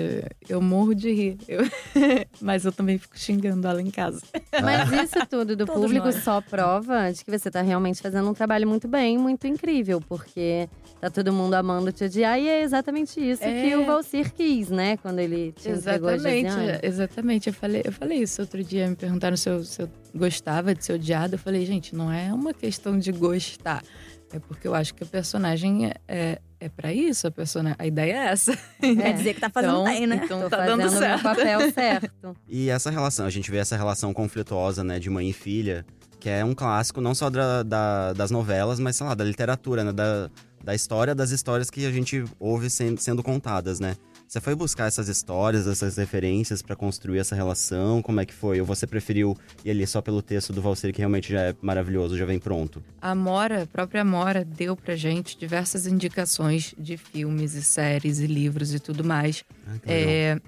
Eu 0.47 0.61
morro 0.61 0.94
de 0.95 1.11
rir. 1.11 1.38
Eu- 1.47 1.59
Mas 2.41 2.63
eu 2.65 2.71
também 2.71 2.97
fico 2.97 3.17
xingando 3.19 3.67
ela 3.67 3.81
em 3.81 3.91
casa. 3.91 4.21
Mas 4.63 4.89
isso 5.13 5.25
tudo 5.29 5.56
do 5.56 5.65
Todos 5.65 5.81
público 5.81 6.06
nós. 6.06 6.23
só 6.23 6.39
prova 6.41 7.11
de 7.11 7.23
que 7.25 7.29
você 7.31 7.51
tá 7.51 7.61
realmente 7.61 8.01
fazendo 8.01 8.29
um 8.29 8.33
trabalho 8.33 8.67
muito 8.67 8.88
bem, 8.88 9.17
muito 9.17 9.45
incrível, 9.45 10.00
porque 10.07 10.69
tá 11.01 11.09
todo 11.09 11.33
mundo 11.33 11.53
amando 11.53 11.91
te 11.91 12.06
odiar 12.06 12.39
e 12.39 12.47
é 12.47 12.61
exatamente 12.61 13.19
isso 13.19 13.44
É. 13.44 13.61
que 13.61 13.75
o 13.75 13.85
Valcir 13.85 14.31
quis, 14.33 14.69
né? 14.69 14.95
Quando 14.97 15.19
ele 15.19 15.51
te 15.51 15.69
entregou 15.69 16.09
a 16.09 16.15
Exatamente, 16.15 16.50
Josiane. 16.50 16.79
exatamente. 16.81 17.47
Eu 17.50 17.53
falei, 17.53 17.81
eu 17.85 17.91
falei 17.91 18.17
isso 18.19 18.41
outro 18.41 18.63
dia, 18.63 18.88
me 18.88 18.95
perguntaram 18.95 19.35
se 19.35 19.50
eu, 19.50 19.63
se 19.65 19.81
eu 19.81 19.89
gostava 20.15 20.73
de 20.73 20.83
ser 20.85 20.94
odiada. 20.94 21.35
Eu 21.35 21.39
falei, 21.39 21.65
gente, 21.65 21.94
não 21.95 22.11
é 22.11 22.33
uma 22.33 22.53
questão 22.53 22.97
de 22.97 23.11
gostar. 23.11 23.83
É 24.31 24.40
porque 24.40 24.68
eu 24.68 24.76
acho 24.76 24.94
que 24.94 25.04
a 25.04 25.08
personagem 25.08 25.88
é, 25.88 25.94
é, 26.08 26.42
é 26.60 26.70
para 26.70 26.94
isso, 26.94 27.26
a, 27.26 27.31
persona, 27.31 27.76
a 27.80 27.88
ideia 27.88 28.14
é 28.14 28.26
essa. 28.28 28.56
Quer 28.80 29.14
dizer 29.14 29.34
que 29.34 29.42
tá 29.42 29.50
fazendo 29.50 29.72
então, 29.81 29.84
bem, 29.86 30.06
né? 30.08 30.22
Então 30.24 30.42
Tô 30.42 30.50
tá 30.50 30.58
fazendo 30.58 30.78
dando 30.78 31.00
certo. 31.00 31.24
papel 31.24 31.60
certo. 31.74 32.36
E 32.48 32.70
essa 32.70 32.92
relação, 32.92 33.26
a 33.26 33.30
gente 33.30 33.50
vê 33.50 33.58
essa 33.58 33.76
relação 33.76 34.14
conflituosa, 34.14 34.84
né, 34.84 35.00
de 35.00 35.10
mãe 35.10 35.30
e 35.30 35.34
filha, 35.34 35.84
que 36.20 36.30
é 36.30 36.46
um 36.46 36.54
clássico 36.54 37.02
não 37.02 37.16
só 37.16 37.30
da, 37.30 37.64
da- 37.64 38.14
das 38.14 38.30
novelas, 38.30 38.80
mas, 38.80 38.96
sei 38.98 39.08
lá, 39.08 39.16
da 39.16 39.24
literatura, 39.24 39.84
né, 39.84 39.92
da, 39.92 40.30
da 40.64 40.76
história, 40.76 41.16
das 41.16 41.31
histórias 41.31 41.70
que 41.72 41.86
a 41.86 41.92
gente 41.92 42.24
ouve 42.40 42.70
sendo, 42.70 43.00
sendo 43.00 43.24
contadas, 43.24 43.80
né? 43.80 43.96
Você 44.30 44.40
foi 44.40 44.54
buscar 44.54 44.86
essas 44.86 45.08
histórias, 45.08 45.66
essas 45.66 45.98
referências 45.98 46.62
pra 46.62 46.76
construir 46.76 47.18
essa 47.18 47.33
relação? 47.33 48.00
Como 48.00 48.19
é 48.19 48.26
que 48.28 48.33
foi? 48.33 48.59
Ou 48.59 48.66
você 48.66 48.86
preferiu 48.86 49.36
ir 49.66 49.71
ali 49.71 49.88
só 49.88 50.04
pelo 50.04 50.21
texto 50.21 50.54
do 50.54 50.62
Valser, 50.62 50.94
que 50.94 51.00
realmente 51.00 51.33
já 51.33 51.42
é 51.42 51.56
maravilhoso, 51.59 52.16
já 52.16 52.26
vem 52.26 52.38
pronto? 52.38 52.83
A 53.02 53.09
Amora, 53.09 53.64
a 53.64 53.66
própria 53.66 54.04
Amora, 54.04 54.45
deu 54.45 54.76
pra 54.76 54.95
gente 54.95 55.36
diversas 55.36 55.88
indicações 55.88 56.76
de 56.78 56.95
filmes 56.95 57.56
e 57.56 57.64
séries 57.64 58.19
e 58.19 58.28
livros 58.28 58.71
e 58.71 58.80
tudo 58.80 59.04
mais. 59.04 59.44
Ah. 59.66 59.78
É, 59.88 60.40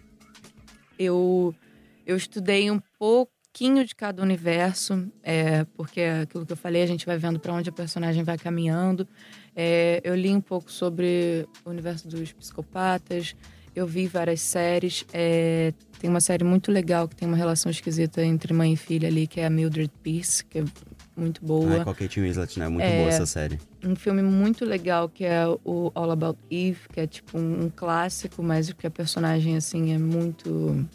eu, 0.99 1.51
eu 2.05 2.15
estudei 2.15 2.69
um 2.69 2.79
pouquinho 2.99 3.83
de 3.83 3.95
cada 3.95 4.21
universo, 4.21 5.11
é, 5.23 5.63
porque 5.75 6.01
aquilo 6.01 6.45
que 6.45 6.53
eu 6.53 6.57
falei, 6.57 6.83
a 6.83 6.87
gente 6.87 7.07
vai 7.07 7.17
vendo 7.17 7.39
para 7.39 7.51
onde 7.51 7.71
a 7.71 7.73
personagem 7.73 8.23
vai 8.23 8.37
caminhando. 8.37 9.07
É, 9.55 9.99
eu 10.03 10.13
li 10.13 10.29
um 10.29 10.39
pouco 10.39 10.71
sobre 10.71 11.47
o 11.65 11.71
universo 11.71 12.07
dos 12.07 12.31
psicopatas, 12.31 13.35
eu 13.75 13.87
vi 13.87 14.07
várias 14.07 14.41
séries. 14.41 15.05
é, 15.13 15.73
tem 15.99 16.09
uma 16.09 16.19
série 16.21 16.43
muito 16.43 16.71
legal 16.71 17.07
que 17.07 17.15
tem 17.15 17.27
uma 17.27 17.37
relação 17.37 17.69
esquisita 17.71 18.23
entre 18.23 18.53
mãe 18.53 18.73
e 18.73 18.77
filha 18.77 19.07
ali, 19.07 19.27
que 19.27 19.39
é 19.39 19.45
a 19.45 19.49
Mildred 19.49 19.91
Pierce, 20.01 20.43
que 20.43 20.59
é 20.59 20.63
muito 21.15 21.45
boa 21.45 21.73
Ai, 21.77 21.83
com 21.83 21.89
a 21.91 21.95
Kate 21.95 22.19
Winslet, 22.19 22.57
né? 22.57 22.67
Muito 22.67 22.83
É. 22.83 22.97
boa 22.97 23.09
essa 23.09 23.25
série. 23.25 23.59
um 23.83 23.95
filme 23.95 24.21
muito 24.23 24.65
legal 24.65 25.07
que 25.07 25.23
é 25.23 25.45
o 25.63 25.91
All 25.93 26.09
About 26.11 26.39
Eve, 26.49 26.79
que 26.91 26.99
é 26.99 27.05
tipo 27.07 27.37
um, 27.37 27.65
um 27.65 27.69
clássico, 27.69 28.41
mas 28.41 28.71
que 28.73 28.87
a 28.87 28.91
personagem 28.91 29.55
assim 29.55 29.93
é 29.93 29.97
muito 29.99 30.87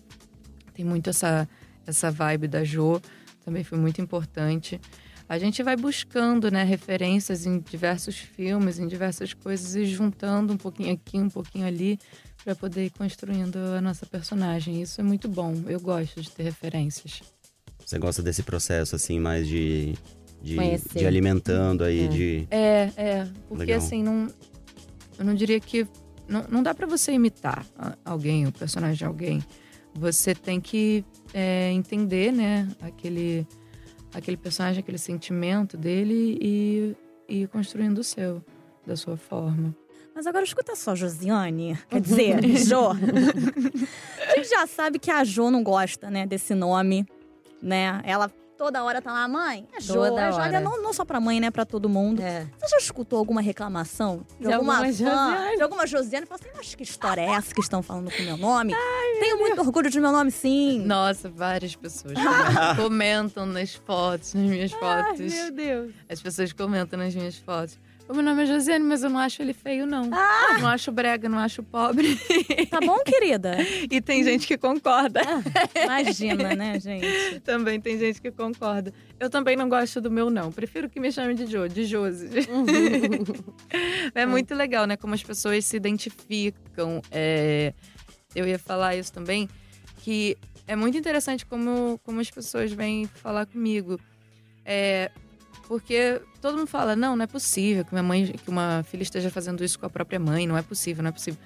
tem 0.75 0.85
muito 0.85 1.09
essa 1.11 1.49
essa 1.87 2.11
vibe 2.11 2.49
da 2.49 2.65
Jo, 2.65 3.01
também 3.45 3.63
foi 3.63 3.79
muito 3.79 4.01
importante. 4.01 4.81
A 5.29 5.39
gente 5.39 5.63
vai 5.63 5.77
buscando, 5.77 6.51
né, 6.51 6.65
referências 6.65 7.47
em 7.47 7.61
diversos 7.61 8.17
filmes, 8.17 8.79
em 8.81 8.89
diversas 8.89 9.33
coisas 9.35 9.77
e 9.77 9.85
juntando 9.85 10.53
um 10.53 10.57
pouquinho 10.57 10.93
aqui, 10.93 11.19
um 11.19 11.29
pouquinho 11.29 11.65
ali 11.67 11.99
para 12.47 12.55
poder 12.55 12.85
ir 12.85 12.91
construindo 12.91 13.57
a 13.57 13.81
nossa 13.81 14.07
personagem. 14.07 14.81
Isso 14.81 15.01
é 15.01 15.05
muito 15.05 15.29
bom. 15.29 15.53
Eu 15.67 15.81
gosto 15.81 16.21
de 16.23 16.31
ter 16.31 16.45
referências. 16.45 17.21
Você 17.85 17.99
gosta 17.99 18.23
desse 18.23 18.45
processo, 18.45 18.95
assim, 18.95 19.19
mais 19.19 19.49
de. 19.49 19.95
De, 20.41 20.55
Conhecer. 20.55 20.99
de 20.99 21.05
ir 21.05 21.07
alimentando 21.09 21.83
aí, 21.83 22.05
É. 22.05 22.09
de. 22.09 22.49
É, 22.49 22.91
é. 22.97 23.29
Porque 23.49 23.65
Legal. 23.65 23.79
assim, 23.79 24.01
não. 24.01 24.29
Eu 25.19 25.25
não 25.25 25.35
diria 25.35 25.59
que. 25.59 25.89
Não, 26.29 26.45
não 26.49 26.63
dá 26.63 26.73
pra 26.73 26.87
você 26.87 27.11
imitar 27.13 27.67
alguém, 28.05 28.47
o 28.47 28.53
personagem 28.53 28.97
de 28.97 29.05
alguém. 29.05 29.43
Você 29.95 30.33
tem 30.33 30.61
que 30.61 31.05
é, 31.35 31.73
entender, 31.73 32.33
né, 32.33 32.69
aquele, 32.81 33.47
aquele 34.15 34.37
personagem, 34.37 34.81
aquele 34.81 34.99
sentimento 34.99 35.77
dele 35.77 36.39
e, 36.41 36.97
e 37.29 37.43
ir 37.43 37.49
construindo 37.49 37.99
o 37.99 38.05
seu, 38.05 38.45
da 38.87 38.95
sua 38.95 39.17
forma. 39.17 39.75
Mas 40.17 40.27
agora 40.27 40.43
escuta 40.45 40.75
só, 40.75 40.95
Josiane. 40.97 41.79
Quer 41.91 42.01
dizer, 42.01 42.41
Jo. 42.65 42.89
a 42.91 44.37
gente 44.37 44.49
já 44.49 44.67
sabe 44.67 44.99
que 44.99 45.11
a 45.11 45.23
Jo 45.23 45.51
não 45.51 45.63
gosta, 45.63 46.11
né, 46.11 46.27
desse 46.27 46.55
nome, 46.55 47.07
né? 47.63 48.01
Ela 48.03 48.31
toda 48.57 48.83
hora 48.83 49.03
tá 49.03 49.13
lá, 49.13 49.29
mãe, 49.29 49.69
é 49.77 49.81
Jo. 49.81 49.93
Toda 49.93 50.23
É 50.23 50.33
Jo. 50.33 50.39
hora. 50.39 50.59
Não, 50.61 50.83
não 50.83 50.91
só 50.95 51.05
pra 51.05 51.21
mãe, 51.21 51.39
né, 51.39 51.51
pra 51.51 51.67
todo 51.67 51.87
mundo. 51.91 52.23
É. 52.23 52.47
Você 52.59 52.69
já 52.69 52.77
escutou 52.79 53.19
alguma 53.19 53.43
reclamação 53.43 54.25
de, 54.41 54.47
De 54.47 54.53
alguma 54.55 54.79
alguma 54.79 54.93
fã, 54.93 55.05
Josiane? 55.05 55.57
de 55.57 55.63
alguma 55.63 55.87
Josiane? 55.87 56.25
Fala 56.27 56.41
assim, 56.43 56.51
mas 56.57 56.75
que 56.75 56.83
história 56.83 57.21
é 57.21 57.27
essa 57.33 57.55
que 57.55 57.61
estão 57.61 57.83
falando 57.83 58.11
com 58.11 58.23
o 58.23 58.25
meu 58.25 58.39
nome? 58.39 58.75
Tenho 59.21 59.39
muito 59.39 59.61
orgulho 59.61 59.91
de 59.91 60.01
meu 60.01 60.11
nome, 60.13 60.31
sim. 60.31 60.81
Nossa, 60.81 61.29
várias 61.29 61.77
pessoas 61.77 62.15
comentam, 62.77 63.45
nas 63.45 63.75
fotos, 63.75 64.33
nas 64.33 64.45
minhas 64.49 64.73
fotos. 64.73 65.19
Deus. 65.53 65.93
As 66.09 66.23
pessoas 66.23 66.55
comentam 66.55 66.99
nas 66.99 67.15
minhas 67.15 67.37
fotos. 67.37 67.79
O 68.09 68.15
meu 68.15 68.23
nome 68.23 68.45
é 68.45 68.47
Josiane, 68.47 68.85
mas 68.85 69.03
eu 69.03 69.11
não 69.11 69.19
acho 69.19 69.43
ele 69.43 69.53
feio, 69.53 69.85
não. 69.85 70.09
Ah! 70.13 70.59
Não 70.61 70.69
acho 70.69 70.93
brega, 70.93 71.29
não 71.29 71.39
acho 71.39 71.61
pobre. 71.63 72.17
Tá 72.71 72.81
bom, 72.81 72.99
querida? 73.05 73.57
E 73.91 74.01
tem 74.01 74.23
gente 74.23 74.47
que 74.47 74.57
concorda. 74.57 75.21
Imagina, 75.75 76.55
né, 76.55 76.79
gente? 76.79 77.41
Também 77.41 77.81
tem 77.81 77.99
gente 77.99 78.21
que 78.21 78.31
concorda. 78.31 78.93
Eu 79.19 79.29
também 79.29 79.57
não 79.57 79.69
gosto 79.69 80.01
do 80.01 80.11
meu 80.11 80.31
não. 80.31 80.53
Prefiro 80.53 80.89
que 80.89 81.01
me 81.01 81.11
chame 81.11 81.35
de 81.35 81.47
Jo, 81.47 81.69
de 81.69 81.85
Josi. 81.85 82.29
é 84.15 84.25
muito 84.27 84.55
legal, 84.55 84.87
né? 84.87 84.97
Como 84.97 85.15
as 85.15 85.23
pessoas 85.23 85.65
se 85.65 85.77
identificam. 85.77 87.03
É, 87.11 87.73
Eu 88.35 88.47
ia 88.47 88.59
falar 88.59 88.95
isso 88.97 89.13
também, 89.13 89.49
que 89.99 90.37
é 90.67 90.77
muito 90.77 90.97
interessante 90.97 91.45
como, 91.45 91.99
como 92.05 92.21
as 92.21 92.31
pessoas 92.31 92.73
vêm 92.73 93.07
falar 93.07 93.47
comigo. 93.47 93.99
É, 94.65 95.11
porque 95.67 96.21
todo 96.41 96.57
mundo 96.57 96.67
fala, 96.67 96.95
não, 96.95 97.17
não 97.17 97.25
é 97.25 97.27
possível 97.27 97.85
que 97.85 97.93
minha 97.93 98.03
mãe, 98.03 98.27
que 98.27 98.49
uma 98.49 98.85
filha 98.85 99.03
esteja 99.03 99.31
fazendo 99.31 99.65
isso 99.65 99.79
com 99.79 99.87
a 99.87 99.91
própria 99.91 100.19
mãe, 100.19 100.47
não 100.47 100.57
é 100.57 100.63
possível, 100.63 101.03
não 101.03 101.11
é 101.11 101.13
possível. 101.13 101.41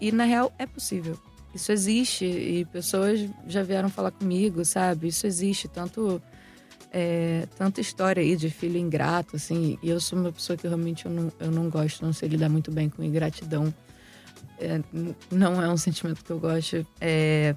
E 0.00 0.10
na 0.10 0.24
real 0.24 0.52
é 0.58 0.66
possível. 0.66 1.18
Isso 1.54 1.72
existe 1.72 2.24
e 2.24 2.64
pessoas 2.66 3.28
já 3.46 3.62
vieram 3.62 3.88
falar 3.88 4.12
comigo, 4.12 4.64
sabe? 4.64 5.08
Isso 5.08 5.26
existe, 5.26 5.68
tanto 5.68 6.22
é, 6.92 7.46
tanta 7.56 7.80
história 7.80 8.22
aí 8.22 8.36
de 8.36 8.50
filho 8.50 8.78
ingrato, 8.78 9.36
assim. 9.36 9.78
E 9.82 9.90
eu 9.90 10.00
sou 10.00 10.18
uma 10.18 10.32
pessoa 10.32 10.56
que 10.56 10.66
realmente 10.66 11.06
eu 11.06 11.12
não, 11.12 11.32
eu 11.38 11.50
não 11.50 11.68
gosto, 11.68 12.04
não 12.04 12.12
sei 12.12 12.28
lidar 12.28 12.48
muito 12.48 12.70
bem 12.70 12.88
com 12.88 13.02
ingratidão. 13.02 13.72
É, 14.58 14.80
não 15.30 15.62
é 15.62 15.68
um 15.68 15.76
sentimento 15.76 16.24
que 16.24 16.30
eu 16.30 16.38
gosto. 16.38 16.86
É, 17.00 17.54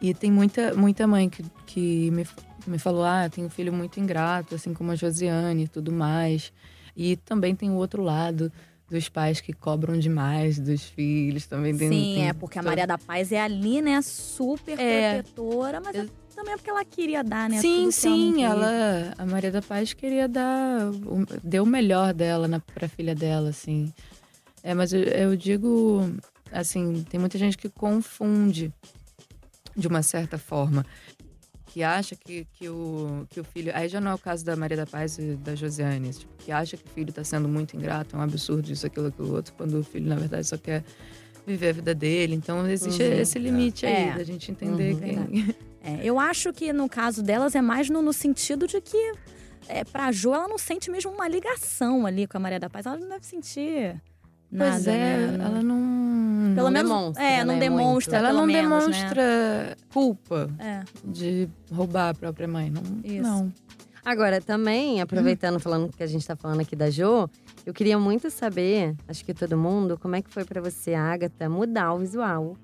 e 0.00 0.14
tem 0.14 0.30
muita, 0.30 0.74
muita 0.74 1.06
mãe 1.06 1.28
que, 1.28 1.44
que 1.66 2.10
me, 2.10 2.26
me 2.66 2.78
falou: 2.78 3.04
ah, 3.04 3.28
tem 3.28 3.44
um 3.44 3.50
filho 3.50 3.72
muito 3.72 3.98
ingrato, 4.00 4.54
assim 4.54 4.72
como 4.74 4.90
a 4.90 4.96
Josiane 4.96 5.64
e 5.64 5.68
tudo 5.68 5.92
mais. 5.92 6.52
E 6.96 7.16
também 7.16 7.54
tem 7.54 7.70
o 7.70 7.74
outro 7.74 8.02
lado 8.02 8.52
dos 8.90 9.08
pais 9.08 9.40
que 9.40 9.52
cobram 9.52 9.98
demais 9.98 10.58
dos 10.58 10.82
filhos. 10.84 11.46
Também 11.46 11.76
tem, 11.76 11.88
Sim, 11.88 12.12
tem 12.14 12.28
é 12.28 12.32
porque 12.32 12.58
a 12.58 12.62
todo- 12.62 12.70
Maria 12.70 12.86
da 12.86 12.98
Paz 12.98 13.30
é 13.32 13.40
ali, 13.40 13.80
né, 13.80 14.02
super 14.02 14.78
É. 14.78 15.22
protetora, 15.22 15.80
mas 15.80 15.94
é 15.94 16.00
Eu- 16.00 16.10
também 16.34 16.54
é 16.54 16.56
porque 16.56 16.70
ela 16.70 16.84
queria 16.84 17.22
dar, 17.22 17.48
né? 17.48 17.60
Sim, 17.60 17.90
sim, 17.90 18.42
ela, 18.42 18.66
teve. 18.66 19.14
a 19.22 19.26
Maria 19.26 19.50
da 19.52 19.62
Paz 19.62 19.92
queria 19.92 20.26
dar, 20.28 20.90
o- 20.90 21.26
deu 21.44 21.62
o 21.62 21.66
melhor 21.66 22.12
dela 22.12 22.48
na, 22.48 22.58
pra 22.60 22.88
filha 22.88 23.14
dela, 23.14 23.50
assim. 23.50 23.92
É, 24.62 24.74
mas 24.74 24.92
eu, 24.92 25.02
eu 25.02 25.36
digo, 25.36 26.00
assim, 26.50 27.04
tem 27.08 27.20
muita 27.20 27.38
gente 27.38 27.56
que 27.56 27.68
confunde 27.68 28.72
de 29.76 29.86
uma 29.86 30.02
certa 30.02 30.36
forma, 30.36 30.84
que 31.72 31.82
acha 31.82 32.16
que, 32.16 32.46
que, 32.52 32.68
o, 32.68 33.26
que 33.30 33.38
o 33.40 33.44
filho, 33.44 33.70
aí 33.74 33.88
já 33.88 34.00
não 34.00 34.10
é 34.10 34.14
o 34.14 34.18
caso 34.18 34.44
da 34.44 34.56
Maria 34.56 34.76
da 34.76 34.86
Paz 34.86 35.18
e 35.18 35.36
da 35.36 35.54
Josiane, 35.54 36.10
tipo, 36.12 36.32
que 36.38 36.50
acha 36.50 36.76
que 36.76 36.84
o 36.84 36.90
filho 36.90 37.12
tá 37.12 37.22
sendo 37.22 37.48
muito 37.48 37.76
ingrato, 37.76 38.16
é 38.16 38.18
um 38.18 38.22
absurdo 38.22 38.70
isso, 38.72 38.84
aquilo, 38.86 39.06
aquilo 39.06 39.32
outro, 39.34 39.54
quando 39.56 39.78
o 39.78 39.84
filho, 39.84 40.08
na 40.08 40.16
verdade, 40.16 40.46
só 40.46 40.56
quer 40.58 40.82
viver 41.46 41.68
a 41.68 41.72
vida 41.72 41.94
dele. 41.94 42.34
Então, 42.34 42.66
existe 42.68 43.02
Uhum. 43.02 43.12
esse 43.20 43.38
limite 43.38 43.86
aí, 43.86 44.08
É. 44.08 44.14
da 44.16 44.24
gente 44.24 44.50
entender 44.50 44.94
Uhum. 44.94 45.00
quem... 45.00 45.54
É, 45.82 45.98
eu 46.04 46.18
acho 46.20 46.52
que 46.52 46.74
no 46.74 46.86
caso 46.90 47.22
delas 47.22 47.54
é 47.54 47.62
mais 47.62 47.88
no, 47.88 48.02
no 48.02 48.12
sentido 48.12 48.66
de 48.66 48.82
que 48.82 49.12
é, 49.66 49.82
pra 49.82 50.12
Jo 50.12 50.34
ela 50.34 50.46
não 50.46 50.58
sente 50.58 50.90
mesmo 50.90 51.10
uma 51.10 51.26
ligação 51.26 52.04
ali 52.04 52.26
com 52.26 52.36
a 52.36 52.40
Maria 52.40 52.60
da 52.60 52.68
Paz. 52.68 52.84
Ela 52.84 52.98
não 52.98 53.08
deve 53.08 53.24
sentir 53.24 53.98
nada, 54.52 54.72
Pois 54.74 54.86
é, 54.86 55.16
né? 55.28 55.42
Ela 55.42 55.62
não... 55.62 55.78
Pelo 56.54 56.66
não 56.66 56.70
menos, 56.70 56.88
demonstra, 56.90 57.24
é, 57.24 57.44
não 57.44 57.54
né, 57.54 57.60
demonstra. 57.60 58.18
Ela 58.18 58.28
pelo 58.28 58.38
não 58.40 58.46
menos, 58.46 58.70
né? 58.70 58.78
demonstra 58.92 59.76
culpa 59.92 60.50
É. 60.58 60.82
de 61.04 61.48
roubar 61.72 62.10
a 62.10 62.14
própria 62.14 62.48
mãe. 62.48 62.70
Não. 62.70 62.82
Isso. 63.04 63.22
não. 63.22 63.52
Agora, 64.04 64.40
também, 64.40 65.00
aproveitando 65.00 65.60
falando 65.60 65.92
que 65.94 66.02
a 66.02 66.06
gente 66.06 66.26
tá 66.26 66.34
falando 66.34 66.60
aqui 66.60 66.74
da 66.74 66.88
Jo, 66.88 67.28
eu 67.66 67.74
queria 67.74 67.98
muito 67.98 68.30
saber, 68.30 68.94
acho 69.06 69.22
que 69.24 69.34
todo 69.34 69.58
mundo, 69.58 69.98
como 69.98 70.16
é 70.16 70.22
que 70.22 70.30
foi 70.30 70.44
pra 70.44 70.60
você, 70.60 70.94
Agatha, 70.94 71.48
mudar 71.50 71.92
o 71.92 71.98
visual 71.98 72.56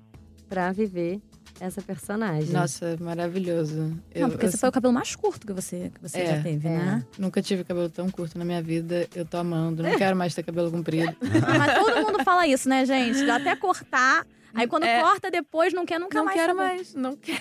pra 0.49 0.71
viver 0.71 1.21
essa 1.59 1.81
personagem. 1.81 2.51
Nossa, 2.51 2.95
maravilhoso. 2.99 3.75
Não, 3.75 3.97
Eu, 4.13 4.29
porque 4.29 4.45
eu 4.45 4.49
esse 4.49 4.57
foi 4.57 4.69
o 4.69 4.71
cabelo 4.71 4.93
mais 4.93 5.15
curto 5.15 5.45
que 5.47 5.53
você, 5.53 5.91
que 5.93 6.01
você 6.01 6.19
É, 6.19 6.35
já 6.37 6.43
teve, 6.43 6.67
é. 6.67 6.71
né? 6.77 7.03
nunca 7.17 7.41
tive 7.41 7.63
cabelo 7.63 7.89
tão 7.89 8.09
curto 8.09 8.37
na 8.37 8.45
minha 8.45 8.61
vida. 8.61 9.07
Eu 9.15 9.25
tô 9.25 9.37
amando. 9.37 9.83
Não 9.83 9.97
quero 9.97 10.15
mais 10.15 10.33
ter 10.35 10.43
cabelo 10.43 10.71
comprido. 10.71 11.15
Ah, 11.47 11.57
Mas 11.59 11.73
todo 11.75 11.95
mundo 12.05 12.23
fala 12.23 12.45
isso, 12.47 12.67
né, 12.67 12.85
gente? 12.85 13.25
Dá 13.25 13.35
até 13.37 13.55
cortar. 13.55 14.25
Aí 14.53 14.65
quando 14.67 14.85
É. 14.85 15.01
corta 15.01 15.29
depois, 15.29 15.71
não 15.73 15.85
quer 15.85 15.99
nunca 15.99 16.17
não 16.17 16.25
mais 16.25 16.39
quero 16.39 16.55
saber. 16.55 16.67
mais. 16.69 16.93
Não 16.95 17.15
quero. 17.15 17.39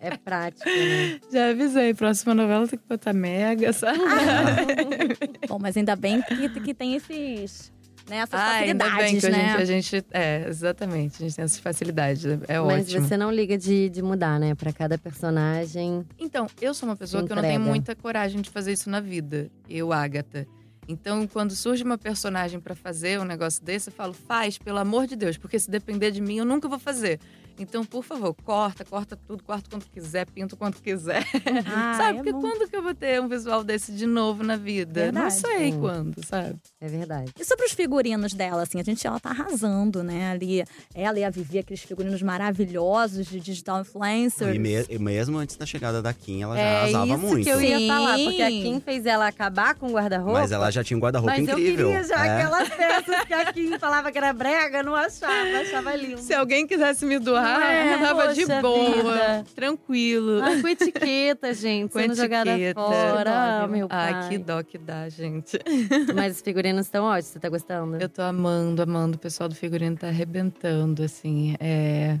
É 0.00 0.16
prático, 0.16 0.64
né? 0.68 1.20
Já 1.30 1.50
avisei. 1.50 1.92
Próxima 1.92 2.34
novela 2.34 2.66
tem 2.66 2.78
que 2.78 2.84
botar 2.88 3.12
mega, 3.12 3.72
sabe? 3.72 3.98
Bom, 5.48 5.58
mas 5.58 5.76
ainda 5.76 5.94
bem 5.94 6.22
que, 6.22 6.48
que 6.60 6.72
tem 6.72 6.94
esses, 6.94 7.70
né, 8.08 8.16
essas 8.18 8.38
Ah, 8.40 8.50
ainda 8.52 8.84
bem 8.84 8.92
facilidades, 8.94 9.20
que 9.20 9.26
a 9.26 9.30
né? 9.30 9.48
gente, 9.48 9.60
a 9.60 9.64
gente. 9.64 10.06
É, 10.10 10.44
exatamente. 10.48 11.14
A 11.16 11.18
gente 11.26 11.36
tem 11.36 11.44
essas 11.44 11.58
facilidades. 11.58 12.24
É 12.48 12.58
Mas 12.60 12.86
ótimo. 12.88 13.06
você 13.06 13.16
não 13.16 13.30
liga 13.30 13.56
de, 13.56 13.88
de 13.88 14.02
mudar, 14.02 14.38
né? 14.38 14.54
Pra 14.54 14.72
cada 14.72 14.98
personagem. 14.98 16.04
Então, 16.18 16.46
eu 16.60 16.74
sou 16.74 16.88
uma 16.88 16.96
pessoa 16.96 17.24
que 17.24 17.32
eu 17.32 17.36
não 17.36 17.42
tenho 17.42 17.60
muita 17.60 17.94
coragem 17.94 18.40
de 18.40 18.50
fazer 18.50 18.72
isso 18.72 18.88
na 18.90 19.00
vida. 19.00 19.50
Eu, 19.68 19.92
Agatha. 19.92 20.46
Então, 20.88 21.26
quando 21.28 21.54
surge 21.54 21.84
uma 21.84 21.96
personagem 21.96 22.58
pra 22.58 22.74
fazer 22.74 23.20
um 23.20 23.24
negócio 23.24 23.62
desse, 23.64 23.88
eu 23.88 23.94
falo, 23.94 24.12
faz, 24.12 24.58
pelo 24.58 24.78
amor 24.78 25.06
de 25.06 25.14
Deus, 25.14 25.38
porque 25.38 25.58
se 25.58 25.70
depender 25.70 26.10
de 26.10 26.20
mim, 26.20 26.38
eu 26.38 26.44
nunca 26.44 26.68
vou 26.68 26.78
fazer. 26.78 27.20
Então, 27.58 27.84
por 27.84 28.02
favor, 28.02 28.34
corta, 28.44 28.84
corta 28.84 29.16
tudo, 29.26 29.42
corta 29.44 29.68
quanto 29.70 29.86
quiser, 29.90 30.26
pinta 30.26 30.56
quanto 30.56 30.80
quiser. 30.82 31.24
Ah, 31.66 31.94
sabe? 31.98 32.10
é 32.10 32.14
Porque 32.14 32.32
bom. 32.32 32.40
quando 32.40 32.68
que 32.68 32.76
eu 32.76 32.82
vou 32.82 32.94
ter 32.94 33.20
um 33.20 33.28
visual 33.28 33.62
desse 33.62 33.92
de 33.92 34.06
novo 34.06 34.42
na 34.42 34.56
vida? 34.56 35.12
Não 35.12 35.22
Verdade. 35.22 35.34
sei 35.34 35.72
Sim. 35.72 35.80
quando, 35.80 36.26
sabe? 36.26 36.56
É 36.80 36.88
verdade. 36.88 37.32
E 37.38 37.44
sobre 37.44 37.66
os 37.66 37.72
figurinos 37.72 38.32
dela, 38.34 38.62
assim, 38.62 38.80
a 38.80 38.82
gente, 38.82 39.06
ela 39.06 39.20
tá 39.20 39.30
arrasando, 39.30 40.02
né? 40.02 40.30
Ali, 40.30 40.64
ela 40.94 41.18
e 41.18 41.24
a 41.24 41.30
Vivi, 41.30 41.58
aqueles 41.58 41.82
figurinos 41.82 42.20
maravilhosos 42.22 43.26
de 43.26 43.40
digital 43.40 43.80
influencer. 43.80 44.54
E, 44.54 44.58
me- 44.58 44.84
e 44.88 44.98
mesmo 44.98 45.38
antes 45.38 45.56
da 45.56 45.66
chegada 45.66 46.00
da 46.02 46.12
Kim, 46.12 46.42
ela 46.42 46.56
já 46.56 46.62
é 46.62 46.76
arrasava 46.80 47.06
isso 47.06 47.18
muito. 47.18 47.44
que 47.44 47.50
eu 47.50 47.60
ia 47.60 47.78
Sim. 47.78 47.88
falar, 47.88 48.18
porque 48.18 48.42
a 48.42 48.48
Kim 48.48 48.80
fez 48.80 49.06
ela 49.06 49.26
acabar 49.28 49.74
com 49.74 49.86
o 49.88 49.92
guarda-roupa. 49.92 50.40
Mas 50.40 50.52
ela 50.52 50.70
já 50.70 50.82
tinha 50.82 50.96
um 50.96 51.00
guarda-roupa 51.00 51.34
Mas 51.36 51.48
incrível. 51.48 51.90
eu 51.90 51.98
queria 52.00 52.08
já 52.16 52.26
É. 52.26 52.42
aquelas 52.42 52.68
peças 52.68 53.24
que 53.24 53.34
a 53.34 53.52
Kim 53.52 53.78
falava 53.78 54.10
que 54.10 54.18
era 54.18 54.32
brega, 54.32 54.82
não 54.82 54.94
achava, 54.94 55.32
achava 55.60 55.94
lindo. 55.94 56.18
Se 56.20 56.32
alguém 56.34 56.66
quisesse 56.66 57.04
me 57.04 57.18
doar, 57.18 57.41
Não 57.41 57.41
é? 57.46 57.94
eu 57.94 57.98
tava 58.00 58.34
de 58.34 58.46
boa, 58.60 58.92
vida. 59.12 59.44
tranquilo. 59.54 60.40
Ah, 60.42 60.60
com 60.60 60.68
etiqueta, 60.68 61.52
gente, 61.54 61.92
Com 61.92 61.98
sendo 61.98 62.14
jogada 62.14 62.50
etiqueta. 62.50 62.80
fora. 62.80 63.62
Ah, 63.62 63.68
meu 63.68 63.88
pai. 63.88 64.12
Ai, 64.14 64.28
que 64.28 64.38
dó 64.38 64.62
que 64.62 64.78
dá, 64.78 65.08
gente. 65.08 65.58
Mas 66.14 66.36
os 66.36 66.42
figurinos 66.42 66.86
estão 66.86 67.04
ótimos, 67.04 67.26
você 67.32 67.38
tá 67.38 67.48
gostando? 67.48 67.96
Eu 68.00 68.08
tô 68.08 68.22
amando, 68.22 68.82
amando. 68.82 69.16
O 69.16 69.18
pessoal 69.20 69.48
do 69.48 69.54
figurino 69.54 69.96
tá 69.96 70.08
arrebentando, 70.08 71.02
assim. 71.02 71.56
É, 71.60 72.18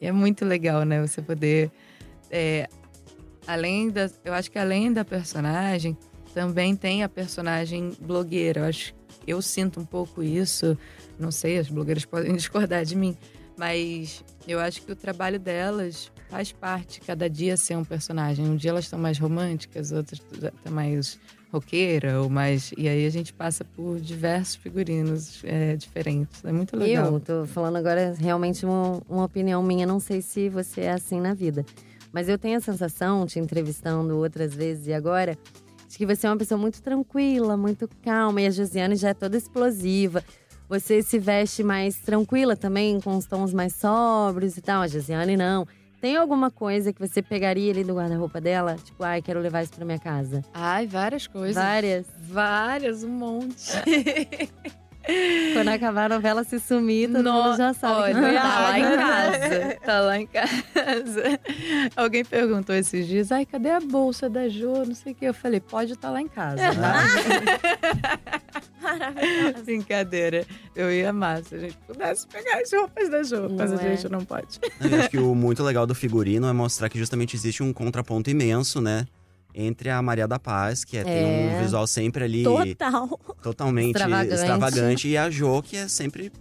é 0.00 0.12
muito 0.12 0.44
legal, 0.44 0.84
né? 0.84 1.00
Você 1.00 1.20
poder. 1.22 1.70
é, 2.30 2.68
além 3.46 3.90
da. 3.90 4.08
Eu 4.24 4.32
acho 4.34 4.50
que 4.50 4.58
além 4.58 4.92
da 4.92 5.04
personagem, 5.04 5.96
também 6.32 6.74
tem 6.74 7.02
a 7.02 7.08
personagem 7.08 7.92
blogueira. 8.00 8.60
Eu 8.60 8.64
acho. 8.64 8.94
Eu 9.26 9.40
sinto 9.40 9.80
um 9.80 9.84
pouco 9.84 10.22
isso. 10.22 10.76
Não 11.18 11.30
sei, 11.30 11.58
as 11.58 11.68
blogueiras 11.68 12.04
podem 12.04 12.34
discordar 12.36 12.84
de 12.84 12.96
mim. 12.96 13.16
Mas 13.56 14.24
eu 14.46 14.58
acho 14.58 14.82
que 14.82 14.90
o 14.90 14.96
trabalho 14.96 15.38
delas 15.38 16.10
faz 16.28 16.50
parte, 16.50 17.00
cada 17.00 17.30
dia 17.30 17.56
ser 17.56 17.76
um 17.76 17.84
personagem. 17.84 18.44
Um 18.44 18.56
dia 18.56 18.70
elas 18.70 18.84
estão 18.84 18.98
mais 18.98 19.18
românticas, 19.18 19.92
outras 19.92 20.20
estão 20.32 20.72
mais 20.72 21.18
roqueira, 21.52 22.20
ou 22.20 22.28
mais. 22.28 22.72
E 22.76 22.88
aí 22.88 23.06
a 23.06 23.10
gente 23.10 23.32
passa 23.32 23.64
por 23.64 24.00
diversos 24.00 24.56
figurinos 24.56 25.40
é, 25.44 25.76
diferentes. 25.76 26.44
É 26.44 26.50
muito 26.50 26.76
legal. 26.76 27.12
Eu 27.12 27.20
tô 27.20 27.46
falando 27.46 27.76
agora 27.76 28.14
realmente 28.18 28.66
uma, 28.66 29.00
uma 29.08 29.24
opinião 29.24 29.62
minha, 29.62 29.86
não 29.86 30.00
sei 30.00 30.20
se 30.20 30.48
você 30.48 30.82
é 30.82 30.92
assim 30.92 31.20
na 31.20 31.32
vida. 31.32 31.64
Mas 32.12 32.28
eu 32.28 32.38
tenho 32.38 32.58
a 32.58 32.60
sensação, 32.60 33.26
te 33.26 33.38
entrevistando 33.38 34.16
outras 34.16 34.54
vezes 34.54 34.86
e 34.86 34.92
agora, 34.92 35.36
de 35.88 35.98
que 35.98 36.06
você 36.06 36.26
é 36.26 36.30
uma 36.30 36.36
pessoa 36.36 36.58
muito 36.58 36.82
tranquila, 36.82 37.56
muito 37.56 37.88
calma. 38.02 38.40
E 38.40 38.46
a 38.46 38.50
Josiane 38.50 38.96
já 38.96 39.10
é 39.10 39.14
toda 39.14 39.36
explosiva. 39.36 40.22
Você 40.68 41.02
se 41.02 41.18
veste 41.18 41.62
mais 41.62 41.98
tranquila 41.98 42.56
também, 42.56 43.00
com 43.00 43.16
os 43.16 43.26
tons 43.26 43.52
mais 43.52 43.74
sóbrios 43.74 44.56
e 44.56 44.62
tal. 44.62 44.82
A 44.82 44.88
Josiane 44.88 45.36
não. 45.36 45.66
Tem 46.00 46.16
alguma 46.16 46.50
coisa 46.50 46.92
que 46.92 47.00
você 47.00 47.22
pegaria 47.22 47.72
ali 47.72 47.82
do 47.82 47.94
guarda-roupa 47.94 48.38
dela? 48.40 48.76
Tipo, 48.82 49.02
ai, 49.04 49.22
quero 49.22 49.40
levar 49.40 49.62
isso 49.62 49.72
pra 49.72 49.86
minha 49.86 49.98
casa. 49.98 50.44
Ai, 50.52 50.86
várias 50.86 51.26
coisas. 51.26 51.54
Várias. 51.54 52.06
Várias, 52.28 53.04
um 53.04 53.08
monte. 53.08 53.72
Quando 55.52 55.68
acabar 55.68 56.06
a 56.10 56.14
novela 56.16 56.44
se 56.44 56.58
sumir, 56.58 57.08
todo 57.10 57.22
No- 57.22 57.32
mundo 57.32 57.56
já 57.56 57.74
sabe 57.74 57.94
Olha, 57.94 58.14
que 58.14 58.20
tá 58.36 58.60
lá 58.60 58.78
em 58.78 58.82
casa. 58.96 59.78
Tá 59.84 60.00
lá 60.00 60.18
em 60.18 60.26
casa. 60.26 61.40
Alguém 61.96 62.24
perguntou 62.24 62.74
esses 62.74 63.06
dias, 63.06 63.30
ai, 63.30 63.44
cadê 63.44 63.70
a 63.70 63.80
bolsa 63.80 64.28
da 64.30 64.48
Jo? 64.48 64.72
Não 64.86 64.94
sei 64.94 65.12
o 65.12 65.14
que. 65.14 65.24
Eu 65.26 65.34
falei, 65.34 65.60
pode 65.60 65.92
estar 65.92 66.10
lá 66.10 66.20
em 66.20 66.28
casa, 66.28 66.56
tá? 66.74 67.04
Maravilhoso. 68.80 69.64
Brincadeira. 69.64 70.46
Eu 70.74 70.92
ia 70.92 71.10
amar 71.10 71.42
se 71.44 71.54
a 71.54 71.58
gente 71.58 71.76
pudesse 71.86 72.26
pegar 72.26 72.58
as 72.60 72.72
roupas 72.72 73.08
da 73.10 73.22
Jo, 73.22 73.48
mas 73.50 73.72
a 73.72 73.76
é? 73.76 73.96
gente 73.96 74.10
não 74.10 74.24
pode. 74.24 74.58
Eu 74.80 74.98
acho 74.98 75.10
que 75.10 75.18
o 75.18 75.34
muito 75.34 75.62
legal 75.62 75.86
do 75.86 75.94
figurino 75.94 76.46
é 76.48 76.52
mostrar 76.52 76.88
que 76.88 76.98
justamente 76.98 77.36
existe 77.36 77.62
um 77.62 77.72
contraponto 77.72 78.30
imenso, 78.30 78.80
né? 78.80 79.06
Entre 79.54 79.88
a 79.88 80.02
Maria 80.02 80.26
da 80.26 80.38
Paz, 80.38 80.84
que 80.84 80.96
é, 80.96 81.04
tem 81.04 81.24
um 81.24 81.50
É. 81.58 81.62
visual 81.62 81.86
sempre 81.86 82.24
ali 82.24 82.42
Total. 82.42 83.08
totalmente 83.42 83.94
Extravagante. 83.96 84.34
extravagante. 84.34 85.08
E 85.08 85.16
a 85.16 85.30
Jo, 85.30 85.62
que 85.62 85.76
é 85.76 85.86
sempre. 85.88 86.32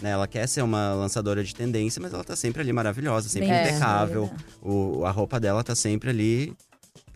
Né, 0.00 0.10
ela 0.10 0.26
quer 0.26 0.48
ser 0.48 0.62
uma 0.62 0.94
lançadora 0.94 1.44
de 1.44 1.54
tendência, 1.54 2.02
mas 2.02 2.12
ela 2.12 2.24
tá 2.24 2.34
sempre 2.34 2.60
ali 2.62 2.72
maravilhosa, 2.72 3.28
sempre 3.28 3.48
Bem 3.50 3.60
impecável. 3.62 4.28
O, 4.60 5.04
a 5.04 5.10
roupa 5.12 5.38
dela 5.38 5.62
tá 5.62 5.74
sempre 5.76 6.10
ali. 6.10 6.52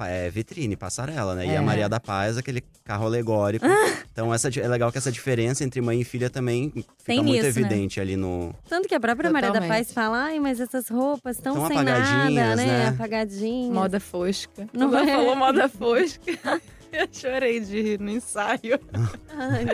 É 0.01 0.29
vitrine, 0.31 0.77
passarela, 0.77 1.35
né? 1.35 1.47
E 1.47 1.51
É. 1.51 1.57
a 1.57 1.63
Maria 1.63 1.89
da 1.89 1.99
Paz, 1.99 2.37
aquele 2.37 2.63
carro 2.85 3.07
alegórico. 3.07 3.65
Então 4.13 4.33
essa, 4.33 4.49
é 4.49 4.69
legal 4.69 4.91
que 4.93 4.99
essa 4.99 5.11
diferença 5.13 5.65
entre 5.65 5.81
mãe 5.81 6.01
e 6.01 6.05
filha 6.05 6.29
também 6.29 6.71
fica 6.71 6.87
Tem 7.05 7.17
muito 7.23 7.31
nisso, 7.31 7.45
né? 7.45 7.49
evidente 7.67 8.01
ali 8.01 8.17
no. 8.17 8.55
Tanto 8.69 8.89
que 8.89 8.95
a 8.95 9.01
própria 9.01 9.31
Maria 9.31 9.49
da 9.49 9.55
Totalmente. 9.61 9.79
Paz 9.87 9.93
fala, 9.93 10.25
ai, 10.25 10.41
mas 10.41 10.61
essas 10.61 10.89
roupas 10.89 11.37
estão 11.37 11.55
Tão 11.55 11.67
sem 11.69 11.83
nada, 11.83 12.57
né? 12.57 12.67
né? 12.67 12.89
Apagadinhas. 12.89 13.73
Moda 13.73 14.01
fosca. 14.01 14.67
Não 14.73 14.89
ela 14.89 15.09
é? 15.11 15.15
falou 15.15 15.37
moda 15.37 15.69
fosca, 15.69 16.33
eu 16.93 17.09
chorei 17.13 17.61
de 17.61 17.81
rir 17.83 18.01
no 18.01 18.11
ensaio. 18.11 18.79
Ai, 19.29 19.65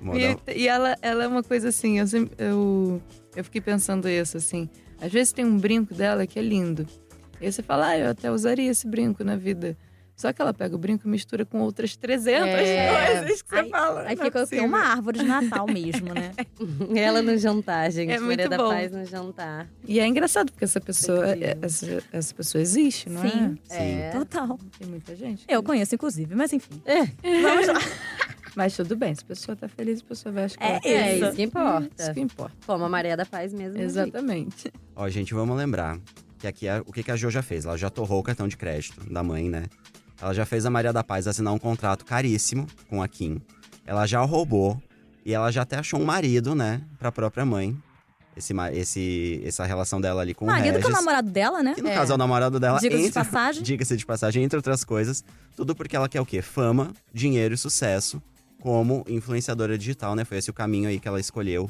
meu 0.00 0.14
Deus. 0.14 0.38
E, 0.48 0.60
e 0.62 0.68
ela, 0.68 0.96
ela 1.02 1.24
é 1.24 1.28
uma 1.28 1.42
coisa 1.42 1.68
assim, 1.68 1.98
eu, 1.98 2.06
eu, 2.38 3.02
eu 3.36 3.44
fiquei 3.44 3.60
pensando 3.60 4.08
isso, 4.08 4.36
assim. 4.36 4.68
Às 5.00 5.12
vezes 5.12 5.32
tem 5.32 5.44
um 5.44 5.56
brinco 5.56 5.94
dela 5.94 6.26
que 6.26 6.38
é 6.38 6.42
lindo. 6.42 6.86
E 7.40 7.46
aí 7.46 7.52
você 7.52 7.62
fala, 7.62 7.88
ah, 7.88 7.98
eu 7.98 8.10
até 8.10 8.30
usaria 8.30 8.70
esse 8.70 8.86
brinco 8.86 9.22
na 9.24 9.36
vida. 9.36 9.76
Só 10.16 10.32
que 10.32 10.42
ela 10.42 10.52
pega 10.52 10.74
o 10.74 10.78
brinco 10.78 11.06
e 11.06 11.10
mistura 11.10 11.44
com 11.44 11.60
outras 11.60 11.94
300 11.96 12.48
É. 12.48 13.14
coisas 13.20 13.40
que 13.42 13.48
você 13.50 13.56
Aí- 13.60 13.70
fala. 13.70 14.00
Aí 14.00 14.14
é 14.14 14.16
fica 14.16 14.40
possível. 14.40 14.64
uma 14.64 14.80
árvore 14.80 15.20
de 15.20 15.24
Natal 15.24 15.64
mesmo, 15.68 16.12
né? 16.12 16.32
Ela 17.00 17.22
no 17.22 17.36
jantar, 17.38 17.88
gente. 17.92 18.10
É 18.10 18.18
muito 18.18 18.30
Maria 18.30 18.48
da 18.48 18.56
bom. 18.56 18.68
Paz 18.68 18.90
no 18.90 19.04
jantar. 19.04 19.68
E 19.86 20.00
é 20.00 20.06
engraçado, 20.08 20.50
porque 20.50 20.64
essa 20.64 20.80
pessoa, 20.80 21.36
incrível. 21.36 21.58
essa, 21.62 22.02
essa 22.10 22.34
pessoa 22.34 22.60
existe, 22.60 23.08
não 23.08 23.22
Sim. 23.22 23.58
é? 23.70 24.08
É. 24.08 24.10
Total. 24.10 24.58
Tem 24.76 24.88
muita 24.88 25.14
gente. 25.14 25.44
Eu 25.46 25.62
conheço, 25.62 25.94
inclusive, 25.94 26.34
mas 26.34 26.52
enfim. 26.52 26.82
É. 26.84 27.04
Vamos 27.40 27.66
lá. 27.68 27.74
Mas 28.56 28.74
tudo 28.74 28.96
bem, 28.96 29.14
se 29.14 29.22
a 29.22 29.26
pessoa 29.26 29.54
tá 29.54 29.68
feliz, 29.68 30.00
a 30.00 30.04
pessoa 30.04 30.32
vai 30.32 30.44
achar 30.46 30.56
que 30.80 30.88
É 30.88 30.92
É 30.94 31.14
Isso. 31.16 31.26
isso 31.26 31.36
que 31.36 31.42
importa. 31.44 31.90
Isso 32.02 32.12
que 32.12 32.20
importa. 32.20 32.56
Como 32.66 32.82
a 32.84 32.88
Maria 32.88 33.16
da 33.16 33.24
Paz 33.24 33.52
mesmo. 33.52 33.80
Exatamente. 33.80 34.72
Ó, 34.96 35.08
gente, 35.08 35.32
vamos 35.32 35.56
lembrar 35.56 35.96
que 36.38 36.46
aqui 36.46 36.66
é 36.66 36.82
o 36.86 36.92
que, 36.92 37.02
que 37.02 37.10
a 37.10 37.16
Jo 37.16 37.30
já 37.30 37.42
fez. 37.42 37.64
Ela 37.64 37.76
já 37.76 37.90
torrou 37.90 38.20
o 38.20 38.22
cartão 38.22 38.46
de 38.48 38.56
crédito 38.56 39.00
da 39.12 39.22
mãe, 39.22 39.48
né? 39.48 39.64
Ela 40.20 40.32
já 40.34 40.44
fez 40.46 40.64
a 40.66 40.70
Maria 40.70 40.92
da 40.92 41.04
Paz 41.04 41.26
assinar 41.26 41.52
um 41.52 41.58
contrato 41.58 42.04
caríssimo 42.04 42.66
com 42.88 43.02
a 43.02 43.08
Kim. 43.08 43.40
Ela 43.86 44.06
já 44.06 44.20
roubou 44.22 44.80
e 45.24 45.32
ela 45.34 45.50
já 45.50 45.62
até 45.62 45.76
achou 45.76 46.00
um 46.00 46.04
marido, 46.04 46.54
né, 46.54 46.80
pra 46.98 47.12
própria 47.12 47.44
mãe. 47.44 47.76
Esse, 48.36 48.54
esse, 48.72 49.42
essa 49.44 49.64
relação 49.66 50.00
dela 50.00 50.22
ali 50.22 50.32
com 50.32 50.44
o 50.44 50.48
Marido 50.48 50.78
que 50.78 50.84
é 50.86 50.88
o 50.88 50.92
namorado 50.92 51.28
dela, 51.28 51.60
né? 51.60 51.74
Que 51.74 51.82
no 51.82 51.88
É. 51.88 51.94
caso 51.94 52.12
é 52.12 52.14
o 52.14 52.18
namorado 52.18 52.60
dela. 52.60 52.78
Diga-se 52.78 53.08
de 53.08 53.12
passagem. 53.12 53.62
Diga-se 53.64 53.96
de 53.96 54.06
passagem, 54.06 54.44
entre 54.44 54.56
outras 54.56 54.84
coisas. 54.84 55.24
Tudo 55.56 55.74
porque 55.74 55.96
ela 55.96 56.08
quer 56.08 56.20
o 56.20 56.26
quê? 56.26 56.40
Fama, 56.40 56.92
dinheiro 57.12 57.54
e 57.54 57.58
sucesso 57.58 58.22
como 58.60 59.04
influenciadora 59.08 59.76
digital, 59.76 60.14
né? 60.14 60.24
Foi 60.24 60.38
esse 60.38 60.50
o 60.50 60.52
caminho 60.52 60.88
aí 60.88 61.00
que 61.00 61.08
ela 61.08 61.18
escolheu 61.18 61.68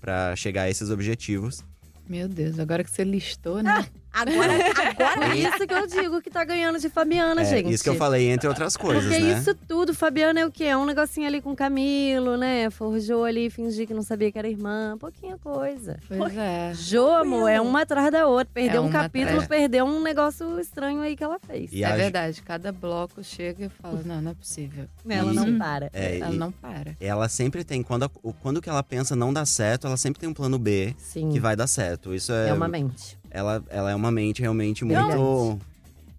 pra 0.00 0.34
chegar 0.34 0.62
a 0.62 0.70
esses 0.70 0.90
objetivos. 0.90 1.62
Meu 2.08 2.26
Deus, 2.28 2.58
agora 2.58 2.82
que 2.82 2.90
você 2.90 3.04
listou, 3.04 3.62
né? 3.62 3.86
Agora, 4.12 4.52
agora 4.74 5.26
Por 5.28 5.36
isso 5.36 5.66
que 5.66 5.74
eu 5.74 5.86
digo 5.86 6.20
que 6.22 6.30
tá 6.30 6.42
ganhando 6.44 6.78
de 6.78 6.88
Fabiana, 6.88 7.42
É, 7.42 7.44
gente. 7.44 7.72
isso 7.72 7.84
que 7.84 7.90
eu 7.90 7.94
falei, 7.94 8.28
entre 8.30 8.48
outras 8.48 8.76
coisas, 8.76 9.04
Porque 9.04 9.18
né? 9.22 9.38
isso 9.38 9.54
tudo, 9.66 9.94
Fabiana 9.94 10.40
é 10.40 10.46
o 10.46 10.50
quê? 10.50 10.64
É 10.64 10.76
um 10.76 10.84
negocinho 10.86 11.26
ali 11.26 11.40
com 11.40 11.54
Camilo, 11.54 12.36
né? 12.36 12.70
Forjou 12.70 13.24
ali, 13.24 13.50
fingir 13.50 13.86
que 13.86 13.94
não 13.94 14.02
sabia 14.02 14.32
que 14.32 14.38
era 14.38 14.48
irmã. 14.48 14.96
Pouquinha 14.98 15.36
coisa. 15.38 15.98
Pois 16.08 16.36
é. 16.36 16.72
Jô, 16.74 17.10
amor, 17.10 17.48
é 17.48 17.60
uma 17.60 17.82
atrás 17.82 18.10
da 18.10 18.26
outra. 18.26 18.48
Perdeu 18.52 18.82
É 18.82 18.86
um 18.86 18.90
capítulo, 18.90 19.40
atrás- 19.40 19.48
perdeu 19.48 19.84
um 19.84 20.00
negócio 20.02 20.58
estranho 20.58 21.00
aí 21.00 21.14
que 21.16 21.22
ela 21.22 21.38
fez. 21.38 21.70
E 21.72 21.82
é 21.84 21.86
a- 21.86 21.96
verdade, 21.96 22.40
cada 22.42 22.72
bloco 22.72 23.22
chega 23.22 23.66
e 23.66 23.68
fala, 23.68 24.00
não, 24.04 24.22
não 24.22 24.30
é 24.30 24.34
possível. 24.34 24.86
Ela 25.08 25.32
e- 25.32 25.34
não 25.36 25.58
para. 25.58 25.90
É, 25.92 26.18
Ela 26.18 26.34
e 26.34 26.38
não 26.38 26.50
para. 26.50 26.96
ela 27.00 27.28
sempre 27.28 27.62
tem, 27.64 27.82
quando, 27.82 28.08
quando 28.08 28.60
que 28.62 28.68
ela 28.68 28.82
pensa 28.82 29.14
não 29.14 29.32
dá 29.32 29.44
certo, 29.44 29.86
ela 29.86 29.96
sempre 29.96 30.18
tem 30.20 30.28
um 30.28 30.34
plano 30.34 30.58
B 30.58 30.94
Sim. 30.98 31.30
que 31.30 31.38
vai 31.38 31.54
dar 31.54 31.66
certo. 31.66 32.14
Isso 32.14 32.32
é. 32.32 32.48
É 32.48 32.52
uma 32.52 32.68
mente. 32.68 33.17
Ela, 33.30 33.62
ela 33.68 33.90
é 33.90 33.94
uma 33.94 34.10
mente 34.10 34.40
realmente 34.40 34.84
muito. 34.84 35.60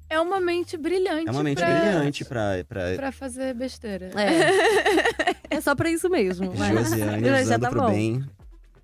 É 0.10 0.20
uma 0.20 0.40
mente 0.40 0.76
brilhante. 0.76 1.28
É 1.28 1.32
uma 1.32 1.44
mente 1.44 1.60
pra, 1.60 1.80
brilhante 1.80 2.26
pra, 2.26 2.66
pra 2.68 2.96
Pra 2.96 3.12
fazer 3.12 3.54
besteira. 3.54 4.12
É. 4.16 5.36
é 5.58 5.62
só 5.62 5.76
pra 5.76 5.90
isso 5.90 6.10
mesmo. 6.10 6.52
Josiane 6.56 7.46
Já 7.46 7.60
tá 7.60 7.70
pro 7.70 7.82
bom. 7.82 7.92
bem. 7.92 8.24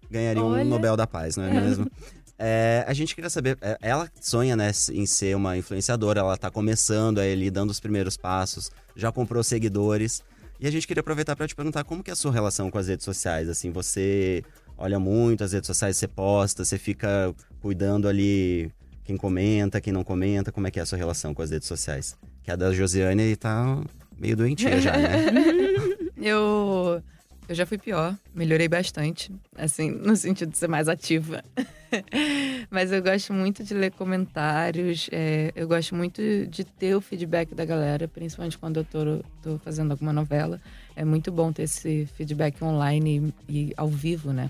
Ganharia 0.10 0.44
Olha. 0.44 0.64
um 0.64 0.68
Nobel 0.68 0.96
da 0.96 1.08
Paz, 1.08 1.36
não 1.36 1.46
é 1.46 1.52
mesmo? 1.52 1.90
É, 2.38 2.84
a 2.88 2.94
gente 2.94 3.16
queria 3.16 3.30
saber, 3.30 3.58
é, 3.62 3.78
ela 3.82 4.10
sonha 4.22 4.56
né, 4.56 4.70
em 4.92 5.06
ser 5.06 5.36
uma 5.36 5.58
influenciadora, 5.58 6.20
ela 6.20 6.38
tá 6.38 6.52
começando 6.52 7.20
aí, 7.20 7.32
ali, 7.32 7.50
dando 7.50 7.70
os 7.70 7.80
primeiros 7.80 8.18
passos, 8.18 8.70
já 8.96 9.12
comprou 9.12 9.44
seguidores. 9.44 10.22
E 10.60 10.68
a 10.68 10.72
gente 10.72 10.86
queria 10.86 11.02
aproveitar 11.02 11.36
para 11.36 11.48
te 11.48 11.56
perguntar 11.56 11.84
como 11.84 12.04
que 12.04 12.10
é 12.10 12.14
a 12.14 12.16
sua 12.16 12.32
relação 12.32 12.70
com 12.70 12.78
as 12.78 12.88
redes 12.88 13.04
sociais, 13.04 13.50
assim, 13.50 13.72
você 13.72 14.44
olha 14.78 15.00
muito 15.00 15.44
as 15.44 15.54
redes 15.54 15.68
sociais, 15.68 15.98
você 15.98 16.08
posta, 16.08 16.64
você 16.66 16.78
fica 16.78 17.34
cuidando 17.62 18.08
ali 18.08 18.72
quem 19.04 19.16
comenta, 19.16 19.80
quem 19.80 19.94
não 19.94 20.04
comenta, 20.04 20.52
como 20.52 20.68
é 20.68 20.72
que 20.72 20.80
é 20.80 20.84
a 20.84 20.86
sua 20.86 20.98
relação 20.98 21.34
com 21.34 21.42
as 21.42 21.52
redes 21.52 21.68
sociais? 21.68 22.18
Que 22.44 22.52
a 22.52 22.56
da 22.56 22.74
Josiane 22.74 23.36
tá 23.36 23.82
meio 24.18 24.36
doentia 24.36 24.80
já, 24.82 24.98
né? 24.98 25.26
Eu, 26.18 27.04
eu 27.48 27.54
já 27.54 27.68
fui 27.68 27.78
pior, 27.78 28.18
melhorei 28.34 28.68
bastante, 28.68 29.32
assim, 29.56 29.92
no 29.92 30.16
sentido 30.16 30.52
de 30.52 30.58
ser 30.58 30.68
mais 30.68 30.88
ativa. 30.88 31.44
Mas 32.72 32.92
eu 32.92 33.04
gosto 33.04 33.32
muito 33.32 33.64
de 33.64 33.76
ler 33.76 33.92
comentários, 33.92 35.08
é, 35.12 35.52
eu 35.56 35.68
gosto 35.68 35.94
muito 35.94 36.22
de 36.48 36.64
ter 36.64 36.96
o 36.96 37.02
feedback 37.02 37.54
da 37.54 37.64
galera, 37.64 38.08
principalmente 38.08 38.58
quando 38.58 38.78
eu 38.78 38.84
tô, 38.86 39.00
tô 39.44 39.60
fazendo 39.60 39.92
alguma 39.92 40.12
novela. 40.12 40.60
É 40.96 41.06
muito 41.06 41.32
bom 41.32 41.52
ter 41.52 41.64
esse 41.64 42.08
feedback 42.16 42.64
online 42.64 43.32
e, 43.48 43.68
e 43.68 43.74
ao 43.78 43.88
vivo, 43.88 44.34
né? 44.34 44.50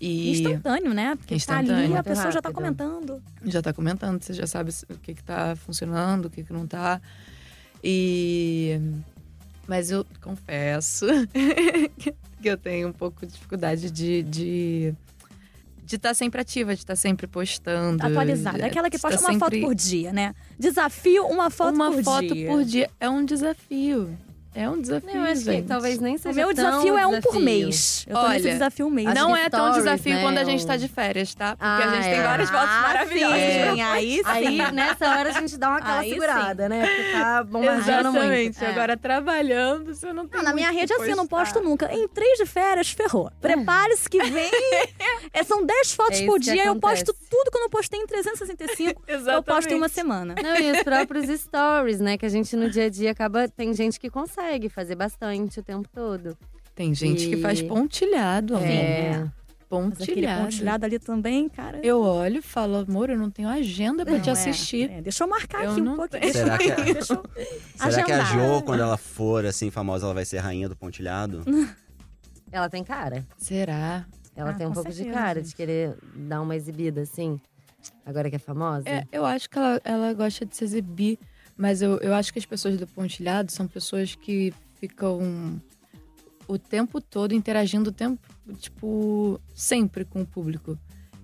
E 0.00 0.32
Instantâneo, 0.32 0.92
né? 0.92 1.16
Porque 1.16 1.36
tá 1.46 1.56
ali, 1.58 1.66
Instantâneo. 1.68 1.96
a 1.98 2.02
pessoa 2.02 2.30
já 2.30 2.42
tá 2.42 2.48
Rápido. 2.50 2.54
comentando. 2.54 3.22
já 3.44 3.62
tá 3.62 3.72
comentando, 3.72 4.22
você 4.22 4.34
já 4.34 4.46
sabe 4.46 4.70
o 4.90 4.98
que 4.98 5.14
que 5.14 5.24
tá 5.24 5.56
funcionando, 5.56 6.26
o 6.26 6.30
que 6.30 6.44
que 6.44 6.52
não 6.52 6.66
tá. 6.66 7.00
E 7.82 8.80
mas 9.68 9.90
eu 9.90 10.06
confesso 10.20 11.06
que 12.40 12.48
eu 12.48 12.56
tenho 12.56 12.88
um 12.88 12.92
pouco 12.92 13.26
de 13.26 13.32
dificuldade 13.32 13.90
de 13.90 14.22
de 14.22 14.94
de 15.84 15.94
estar 15.96 16.14
sempre 16.14 16.40
ativa, 16.40 16.74
de 16.74 16.80
estar 16.80 16.96
sempre 16.96 17.26
postando. 17.28 18.04
Atualizada. 18.04 18.58
de- 18.58 18.64
É 18.64 18.66
aquela 18.66 18.90
que 18.90 18.98
posta 18.98 19.20
uma 19.20 19.38
foto 19.38 19.44
sempre- 19.54 19.60
por 19.60 19.74
dia, 19.74 20.12
né? 20.12 20.34
Desafio, 20.58 21.24
uma 21.26 21.48
foto 21.48 21.74
uma 21.74 21.92
por 21.92 22.02
foto 22.02 22.34
dia. 22.34 22.48
por 22.48 22.64
dia 22.64 22.90
é 22.98 23.08
um 23.08 23.24
desafio. 23.24 24.18
É 24.58 24.70
um 24.70 24.80
desafio, 24.80 25.10
Eu 25.14 25.22
acho 25.22 25.32
que 25.44 25.52
gente. 25.52 25.66
talvez 25.68 25.98
nem 26.00 26.16
seja 26.16 26.32
O 26.32 26.34
meu 26.34 26.54
tão 26.54 26.64
desafio 26.70 26.96
é 26.98 27.06
um 27.06 27.10
por 27.10 27.20
desafio. 27.20 27.40
mês. 27.42 28.04
Eu 28.08 28.14
tô 28.16 28.28
nesse 28.28 28.40
Olha, 28.46 28.52
desafio 28.54 28.86
um 28.86 28.90
mês. 28.90 29.14
Não 29.14 29.34
que 29.34 29.38
é 29.40 29.50
tão 29.50 29.60
stories, 29.66 29.84
desafio 29.84 30.14
né, 30.14 30.22
quando 30.22 30.38
a 30.38 30.44
gente 30.44 30.66
tá 30.66 30.76
de 30.78 30.88
férias, 30.88 31.34
tá? 31.34 31.50
Porque 31.56 31.64
Ah, 31.64 31.76
a 31.76 31.94
gente 31.94 32.04
tem 32.04 32.14
é. 32.14 32.22
várias 32.22 32.48
fotos 32.50 32.68
Ah, 32.70 32.80
maravilhosas. 32.82 33.36
Sim, 33.38 33.82
aí 33.82 34.16
sim. 34.16 34.22
Aí, 34.24 34.72
nessa 34.72 35.08
hora, 35.10 35.28
a 35.28 35.32
gente 35.32 35.58
dá 35.58 35.68
uma 35.68 35.78
aquela 35.78 35.98
Aí 35.98 36.08
sim. 36.08 36.14
segurada, 36.14 36.68
né? 36.70 36.86
Porque 36.86 37.12
tá 37.12 37.44
bombardeando 37.44 38.08
Exatamente. 38.08 38.26
muito. 38.44 38.64
É. 38.64 38.70
Agora 38.70 38.96
trabalhando, 38.96 39.94
você 39.94 40.12
não 40.12 40.26
tem 40.26 40.38
Não, 40.38 40.44
na 40.48 40.54
minha 40.54 40.70
rede 40.70 40.86
que 40.94 41.02
assim, 41.02 41.10
eu 41.10 41.16
não 41.16 41.26
posto 41.26 41.60
nunca. 41.60 41.92
Em 41.92 42.08
três 42.08 42.38
de 42.38 42.46
férias, 42.46 42.90
ferrou. 42.90 43.30
Prepare-se 43.40 44.08
que 44.08 44.22
vem. 44.22 44.50
É, 45.32 45.42
são 45.44 45.64
10 45.66 45.92
fotos 45.92 46.20
É 46.20 46.24
por 46.26 46.38
que 46.40 46.50
dia. 46.52 46.64
Eu 46.64 46.76
posto 46.76 47.12
tudo 47.28 47.50
que 47.50 47.56
eu 47.58 47.60
não 47.60 47.68
postei 47.68 48.00
em 48.00 48.06
365. 48.06 49.02
eu 49.06 49.18
posto 49.18 49.28
em 49.28 49.30
Exatamente. 49.42 49.74
uma 49.74 49.88
semana. 49.88 50.34
Não, 50.42 50.56
e 50.56 50.72
os 50.72 50.82
próprios 50.82 51.28
stories, 51.40 52.00
né? 52.00 52.16
Que 52.16 52.24
a 52.24 52.28
gente 52.28 52.56
no 52.56 52.70
dia 52.70 52.84
a 52.86 52.88
dia 52.88 53.10
acaba. 53.10 53.46
Tem 53.48 53.74
gente 53.74 54.00
que 54.00 54.08
consegue 54.08 54.45
fazer 54.70 54.94
bastante 54.94 55.60
o 55.60 55.62
tempo 55.62 55.88
todo. 55.92 56.36
Tem 56.74 56.94
gente 56.94 57.28
que 57.28 57.36
E- 57.36 57.40
faz 57.40 57.60
pontilhado, 57.62 58.56
amor. 58.56 58.66
É. 58.68 59.26
Pontilhado. 59.68 60.44
pontilhado 60.44 60.84
ali 60.86 60.98
também, 60.98 61.48
cara. 61.48 61.80
Eu 61.82 62.00
olho 62.00 62.38
e 62.38 62.42
falo, 62.42 62.76
amor, 62.76 63.10
eu 63.10 63.18
não 63.18 63.28
tenho 63.30 63.48
agenda 63.48 64.04
pra 64.04 64.14
Não, 64.14 64.20
te 64.20 64.28
é, 64.28 64.32
assistir. 64.32 64.88
é, 64.90 65.02
deixa 65.02 65.24
eu 65.24 65.28
marcar 65.28 65.64
Eu 65.64 65.72
aqui 65.72 65.80
um 65.80 65.84
não 65.84 65.96
pouquinho. 65.96 66.32
Será 66.32 66.56
que, 66.58 66.70
a- 66.70 66.74
deixa 66.84 67.14
eu 67.14 67.22
será 67.90 68.02
que 68.04 68.12
a. 68.12 68.24
Jo, 68.24 68.62
quando 68.64 68.80
ela 68.80 68.96
for 68.96 69.44
assim 69.44 69.70
famosa, 69.70 70.06
ela 70.06 70.14
vai 70.14 70.24
ser 70.24 70.38
rainha 70.38 70.68
do 70.68 70.76
pontilhado? 70.76 71.42
Ela 72.52 72.68
tem 72.70 72.84
cara. 72.84 73.26
Será? 73.36 74.06
Ela 74.34 74.50
Ah, 74.50 74.54
tem 74.54 74.66
um 74.68 74.72
pouco 74.72 74.88
de 74.88 74.94
certeza, 74.94 75.18
cara 75.18 75.40
gente. 75.40 75.48
de 75.50 75.56
querer 75.56 75.96
dar 76.14 76.40
uma 76.40 76.54
exibida, 76.54 77.00
assim. 77.02 77.40
Agora 78.04 78.30
que 78.30 78.36
é 78.36 78.38
famosa. 78.38 78.88
É, 78.88 79.02
eu 79.10 79.26
acho 79.26 79.50
que 79.50 79.58
ela, 79.58 79.80
ela 79.84 80.12
gosta 80.14 80.46
de 80.46 80.56
se 80.56 80.62
exibir, 80.64 81.18
mas 81.56 81.82
eu, 81.82 81.98
eu 81.98 82.14
acho 82.14 82.32
que 82.32 82.38
as 82.38 82.46
pessoas 82.46 82.76
do 82.76 82.86
pontilhado 82.86 83.50
são 83.50 83.66
pessoas 83.66 84.14
que 84.14 84.52
ficam 84.80 85.60
o 86.46 86.58
tempo 86.58 87.00
todo 87.00 87.34
interagindo 87.34 87.90
o 87.90 87.92
tempo, 87.92 88.20
tipo, 88.58 89.40
sempre 89.54 90.04
com 90.04 90.22
o 90.22 90.26
público. 90.26 90.78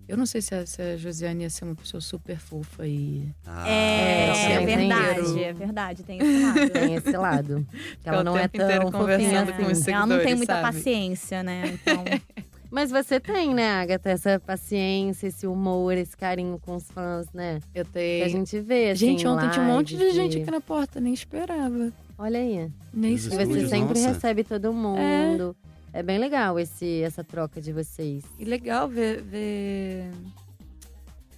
Eu 0.08 0.16
não 0.16 0.26
sei 0.26 0.42
se 0.42 0.54
a, 0.54 0.66
se 0.66 0.82
a 0.82 0.96
Josiane 0.96 1.44
ia 1.44 1.48
ser 1.48 1.64
uma 1.64 1.76
pessoa 1.76 2.00
super 2.00 2.36
fofa 2.36 2.86
e. 2.86 3.28
Ah, 3.46 3.68
É, 3.68 4.28
é 4.28 4.56
tem 4.58 4.66
verdade, 4.66 5.44
é 5.44 5.52
verdade, 5.52 6.02
tem 6.02 6.18
esse 6.18 6.42
lado. 6.42 6.68
Tem 6.70 6.94
esse 6.94 7.16
lado. 7.16 7.66
Ela 8.04 8.24
não 8.24 8.36
é 8.36 8.48
tempo 8.48 8.64
inteiro 8.64 8.90
tão 8.90 9.00
fofinha 9.00 9.16
conversando 9.16 9.52
com 9.54 9.62
os 9.62 9.78
assim. 9.78 9.92
Ela 9.92 10.06
não 10.06 10.18
tem 10.18 10.34
muita 10.34 10.54
sabe? 10.54 10.76
paciência, 10.76 11.42
né? 11.42 11.62
Então, 11.72 12.04
Mas 12.72 12.90
você 12.90 13.20
tem, 13.20 13.52
né, 13.52 13.70
Agatha? 13.70 14.08
Essa 14.08 14.40
paciência, 14.40 15.26
esse 15.26 15.46
humor, 15.46 15.92
esse 15.92 16.16
carinho 16.16 16.58
com 16.58 16.74
os 16.76 16.90
fãs, 16.90 17.26
né? 17.34 17.60
Eu 17.74 17.84
Que 17.84 17.90
tenho. 17.92 18.24
a 18.24 18.28
gente 18.28 18.58
vê, 18.60 18.92
assim, 18.92 19.06
Gente, 19.08 19.26
ontem 19.26 19.50
tinha 19.50 19.62
um 19.62 19.68
monte 19.68 19.94
de 19.94 20.10
gente 20.12 20.40
aqui 20.40 20.50
na 20.50 20.60
porta, 20.60 20.98
nem 20.98 21.12
esperava. 21.12 21.92
Olha 22.16 22.40
aí. 22.40 22.70
Nem 22.94 23.12
E 23.12 23.14
esperava. 23.16 23.44
você 23.52 23.68
sempre 23.68 24.00
nossa. 24.00 24.08
recebe 24.14 24.42
todo 24.42 24.72
mundo. 24.72 25.54
É. 25.92 26.02
bem 26.02 26.16
legal 26.18 26.58
esse, 26.58 27.02
essa 27.02 27.22
troca 27.22 27.60
de 27.60 27.72
vocês. 27.74 28.24
E 28.38 28.44
legal 28.46 28.88
ver, 28.88 29.20
ver, 29.20 30.10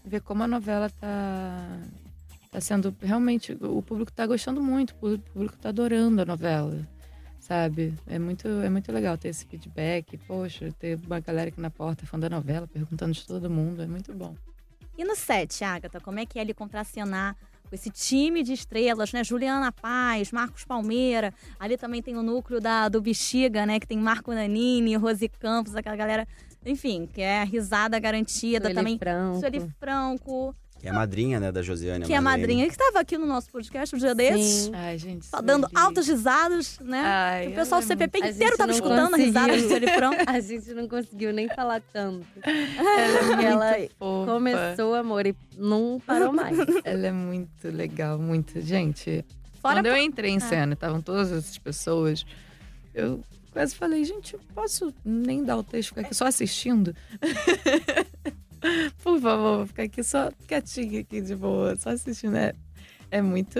ver 0.04 0.20
como 0.20 0.44
a 0.44 0.46
novela 0.46 0.88
tá, 1.00 1.66
tá 2.52 2.60
sendo 2.60 2.94
realmente. 3.02 3.58
O 3.60 3.82
público 3.82 4.12
tá 4.12 4.24
gostando 4.24 4.62
muito, 4.62 4.94
o 5.02 5.18
público 5.18 5.56
tá 5.60 5.70
adorando 5.70 6.22
a 6.22 6.24
novela. 6.24 6.78
Sabe? 7.44 7.92
É 8.06 8.18
muito, 8.18 8.48
é 8.48 8.70
muito 8.70 8.90
legal 8.90 9.18
ter 9.18 9.28
esse 9.28 9.44
feedback. 9.44 10.16
Poxa, 10.16 10.72
ter 10.78 10.98
uma 11.04 11.20
galera 11.20 11.50
aqui 11.50 11.60
na 11.60 11.68
porta 11.68 12.06
fã 12.06 12.18
da 12.18 12.30
novela, 12.30 12.66
perguntando 12.66 13.12
de 13.12 13.26
todo 13.26 13.50
mundo. 13.50 13.82
É 13.82 13.86
muito 13.86 14.14
bom. 14.14 14.34
E 14.96 15.04
no 15.04 15.14
set, 15.14 15.62
Agatha, 15.62 16.00
como 16.00 16.18
é 16.18 16.24
que 16.24 16.38
é 16.38 16.42
ele 16.42 16.54
contracenar 16.54 17.36
com 17.68 17.74
esse 17.74 17.90
time 17.90 18.42
de 18.42 18.54
estrelas, 18.54 19.12
né? 19.12 19.22
Juliana 19.22 19.70
Paz, 19.70 20.32
Marcos 20.32 20.64
Palmeira. 20.64 21.34
Ali 21.60 21.76
também 21.76 22.00
tem 22.00 22.16
o 22.16 22.22
núcleo 22.22 22.62
da, 22.62 22.88
do 22.88 23.02
Bexiga, 23.02 23.66
né? 23.66 23.78
Que 23.78 23.86
tem 23.86 23.98
Marco 23.98 24.32
Nanini, 24.32 24.96
Rose 24.96 25.28
Campos, 25.28 25.76
aquela 25.76 25.96
galera. 25.96 26.26
Enfim, 26.64 27.06
que 27.12 27.20
é 27.20 27.42
a 27.42 27.44
risada 27.44 27.98
garantida 27.98 28.64
Sueli 28.64 28.74
também. 28.74 28.98
Franco. 28.98 29.40
Sueli 29.40 29.70
Franco, 29.78 30.56
que 30.84 30.88
é 30.88 30.90
a 30.90 30.94
madrinha, 30.94 31.40
né, 31.40 31.50
da 31.50 31.62
Josiane. 31.62 32.04
que 32.04 32.12
é 32.12 32.16
a 32.16 32.20
madrinha, 32.20 32.66
que 32.66 32.72
estava 32.72 33.00
aqui 33.00 33.16
no 33.16 33.24
nosso 33.24 33.48
podcast 33.48 33.96
um 33.96 33.98
dia 33.98 34.14
desses. 34.14 34.64
Sim. 34.64 34.72
Ai, 34.74 34.98
gente. 34.98 35.24
Só 35.24 35.40
dando 35.40 35.66
Sueli. 35.66 35.82
altas 35.82 36.06
risadas, 36.06 36.78
né? 36.78 37.00
Ai, 37.02 37.48
o 37.48 37.54
pessoal 37.54 37.80
do 37.80 37.86
CPP 37.86 38.18
inteiro 38.18 38.38
gente 38.38 38.56
tava 38.58 38.66
não 38.66 38.74
escutando 38.74 39.14
a 39.14 39.16
risada 39.16 39.48
conseguiu. 39.48 39.68
Sueli 39.70 39.88
Franco. 39.88 40.24
A 40.28 40.40
gente 40.40 40.74
não 40.74 40.86
conseguiu 40.86 41.32
nem 41.32 41.48
falar 41.48 41.80
tanto. 41.90 42.26
Ela 42.44 43.76
é 43.78 43.88
ela 43.96 44.26
começou, 44.26 44.94
amor, 44.94 45.26
e 45.26 45.34
não 45.56 45.98
parou 46.06 46.34
mais. 46.34 46.58
Ela 46.84 47.06
é 47.06 47.12
muito 47.12 47.66
legal, 47.68 48.18
muito. 48.18 48.60
Gente, 48.60 49.24
Fora 49.62 49.76
quando 49.76 49.86
eu 49.86 49.96
entrei 49.96 50.32
em 50.32 50.40
cena, 50.40 50.74
estavam 50.74 51.00
todas 51.00 51.32
essas 51.32 51.56
pessoas, 51.56 52.26
eu 52.94 53.22
quase 53.50 53.74
falei, 53.74 54.04
gente, 54.04 54.34
eu 54.34 54.40
posso 54.54 54.92
nem 55.02 55.42
dar 55.42 55.56
o 55.56 55.62
texto, 55.62 55.90
ficar 55.90 56.02
aqui 56.02 56.14
só 56.14 56.26
assistindo? 56.26 56.94
Por 59.02 59.20
favor, 59.20 59.58
vou 59.58 59.66
ficar 59.66 59.82
aqui 59.84 60.02
só 60.02 60.30
quietinha 60.46 61.00
aqui 61.00 61.20
de 61.20 61.34
boa, 61.34 61.76
só 61.76 61.90
assistindo. 61.90 62.36
É, 62.36 62.54
é 63.10 63.20
muito. 63.22 63.58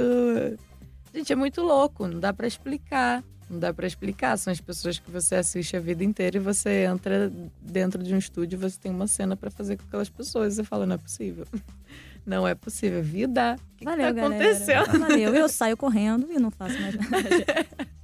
Gente, 1.15 1.33
é 1.33 1.37
muito 1.37 1.61
louco, 1.63 2.07
não 2.09 2.19
dá 2.19 2.33
pra 2.33 2.47
explicar. 2.47 3.23
Não 3.49 3.59
dá 3.59 3.75
pra 3.75 3.87
explicar. 3.87 4.37
São 4.39 4.51
as 4.53 4.61
pessoas 4.61 4.99
que 4.99 5.11
você 5.11 5.35
assiste 5.37 5.77
a 5.77 5.81
vida 5.81 6.03
inteira 6.03 6.39
e 6.39 6.41
você 6.41 6.85
entra 6.85 7.31
dentro 7.61 8.03
de 8.03 8.15
um 8.15 8.19
estúdio 8.19 8.57
e 8.57 8.59
você 8.59 8.79
tem 8.81 8.91
uma 8.91 9.07
cena 9.07 9.37
pra 9.37 9.51
fazer 9.51 9.77
com 9.77 9.85
aquelas 9.87 10.09
pessoas. 10.09 10.55
E 10.55 10.57
você 10.57 10.65
fala, 10.65 10.87
não 10.87 10.95
é 10.95 10.99
possível. 10.99 11.47
Não 12.27 12.49
é 12.49 12.55
possível. 12.55 13.03
Vida. 13.03 13.55
O 13.55 13.77
que, 13.77 13.79
que 13.81 13.85
Valeu, 13.85 14.07
tá 14.07 14.13
galera. 14.13 14.35
acontecendo? 14.51 14.99
Valeu. 14.99 15.35
Eu 15.35 15.47
saio 15.47 15.77
correndo 15.77 16.27
e 16.33 16.39
não 16.39 16.51
faço 16.51 16.81
mais 16.81 16.95
nada. 16.95 17.29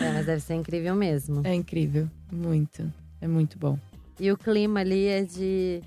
É, 0.00 0.12
mas 0.12 0.26
deve 0.26 0.40
ser 0.40 0.54
incrível 0.54 0.96
mesmo. 0.96 1.42
É 1.44 1.54
incrível. 1.54 2.08
Muito. 2.30 2.92
É 3.20 3.28
muito 3.28 3.56
bom. 3.58 3.78
E 4.18 4.30
o 4.32 4.36
clima 4.36 4.80
ali 4.80 5.06
é 5.06 5.22
de. 5.22 5.80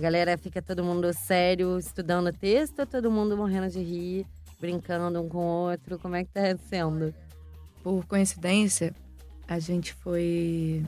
A 0.00 0.02
galera 0.02 0.38
fica 0.38 0.62
todo 0.62 0.82
mundo 0.82 1.12
sério, 1.12 1.78
estudando 1.78 2.32
texto, 2.32 2.78
ou 2.78 2.86
todo 2.86 3.10
mundo 3.10 3.36
morrendo 3.36 3.68
de 3.68 3.80
rir, 3.80 4.26
brincando 4.58 5.20
um 5.20 5.28
com 5.28 5.36
o 5.36 5.70
outro. 5.70 5.98
Como 5.98 6.16
é 6.16 6.24
que 6.24 6.30
tá 6.30 6.40
sendo? 6.70 7.14
Por 7.82 8.06
coincidência, 8.06 8.94
a 9.46 9.58
gente 9.58 9.92
foi 9.92 10.82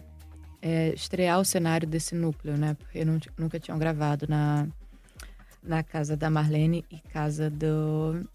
é, 0.63 0.95
estrear 0.95 1.39
o 1.39 1.45
cenário 1.45 1.87
desse 1.87 2.15
núcleo, 2.15 2.57
né? 2.57 2.73
Porque 2.73 3.05
não, 3.05 3.19
nunca 3.37 3.61
tinham 3.61 3.79
gravado 3.79 4.25
na, 4.27 4.67
na 5.63 5.83
casa 5.83 6.17
da 6.17 6.31
Marlene 6.31 6.83
e 6.91 6.99
casa 6.99 7.51
do. 7.51 8.27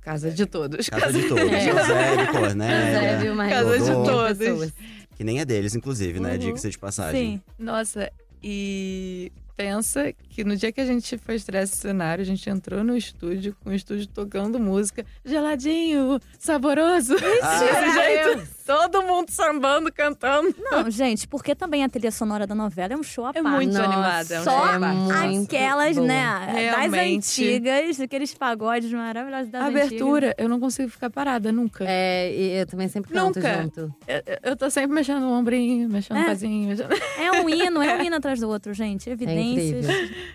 Casa 0.00 0.28
de 0.32 0.44
todos. 0.44 0.88
Casa 0.88 1.12
de 1.12 1.28
todos. 1.28 1.44
É. 1.52 1.70
José, 1.70 2.16
José, 2.16 2.32
Cornélia. 2.32 3.18
viu, 3.20 3.34
mais 3.36 3.52
Casa 3.52 3.78
de 3.78 3.92
todos. 3.92 4.38
pessoas. 4.38 4.72
Que 5.14 5.22
nem 5.22 5.38
é 5.38 5.44
deles, 5.44 5.76
inclusive, 5.76 6.18
né? 6.18 6.32
Uhum. 6.32 6.38
Diga-se 6.38 6.68
de 6.68 6.78
passagem. 6.78 7.36
Sim. 7.36 7.42
Nossa, 7.56 8.10
e 8.42 9.30
pensa 9.60 10.12
que 10.30 10.42
no 10.42 10.56
dia 10.56 10.72
que 10.72 10.80
a 10.80 10.86
gente 10.86 11.18
foi 11.18 11.34
estrear 11.34 11.64
esse 11.64 11.76
cenário, 11.76 12.22
a 12.22 12.24
gente 12.24 12.48
entrou 12.48 12.82
no 12.82 12.96
estúdio, 12.96 13.54
com 13.62 13.68
o 13.70 13.74
estúdio 13.74 14.06
tocando 14.06 14.58
música, 14.58 15.04
geladinho, 15.22 16.18
saboroso. 16.38 17.14
Ah, 17.42 17.58
Desse 17.60 17.94
jeito, 17.94 18.48
todo 18.64 19.02
mundo 19.02 19.28
sambando, 19.30 19.92
cantando. 19.92 20.54
Não, 20.58 20.90
gente, 20.90 21.28
porque 21.28 21.54
também 21.54 21.84
a 21.84 21.88
trilha 21.88 22.10
sonora 22.10 22.46
da 22.46 22.54
novela 22.54 22.94
é 22.94 22.96
um 22.96 23.02
show 23.02 23.26
à 23.26 23.30
É 23.34 23.42
parte. 23.42 23.56
muito 23.56 23.72
Nossa, 23.74 23.84
animada. 23.84 24.34
É 24.34 24.40
um 24.40 24.44
Só 24.44 24.50
show 24.50 24.64
à 24.64 24.74
é 24.74 24.78
parte. 24.78 24.96
muito 25.28 25.44
Aquelas, 25.54 25.96
boa. 25.96 26.06
né, 26.08 26.24
das 26.46 26.54
Realmente. 26.54 27.16
antigas, 27.44 28.00
aqueles 28.00 28.34
pagodes 28.34 28.92
maravilhosos 28.92 29.50
das 29.50 29.62
A 29.62 29.66
abertura, 29.66 30.34
eu 30.38 30.48
não 30.48 30.58
consigo 30.58 30.88
ficar 30.88 31.10
parada 31.10 31.52
nunca. 31.52 31.84
É, 31.86 32.32
e 32.32 32.60
eu 32.60 32.66
também 32.66 32.88
sempre 32.88 33.12
canto 33.12 33.38
Nunca. 33.38 33.62
junto. 33.62 33.94
Eu, 34.06 34.22
eu 34.50 34.56
tô 34.56 34.70
sempre 34.70 34.94
mexendo 34.94 35.20
no 35.20 35.32
ombrinho, 35.32 35.88
mexendo 35.88 36.16
É. 36.16 36.20
no 36.20 36.26
pezinho. 36.26 36.68
Mexendo... 36.68 36.92
antigas. 36.92 37.08
É 37.18 37.32
um 37.42 37.48
hino, 37.50 37.82
é 37.82 37.96
um 37.96 38.02
hino 38.02 38.16
atrás 38.16 38.40
do 38.40 38.48
outro, 38.48 38.72
gente. 38.72 39.10
Evidências. 39.10 39.49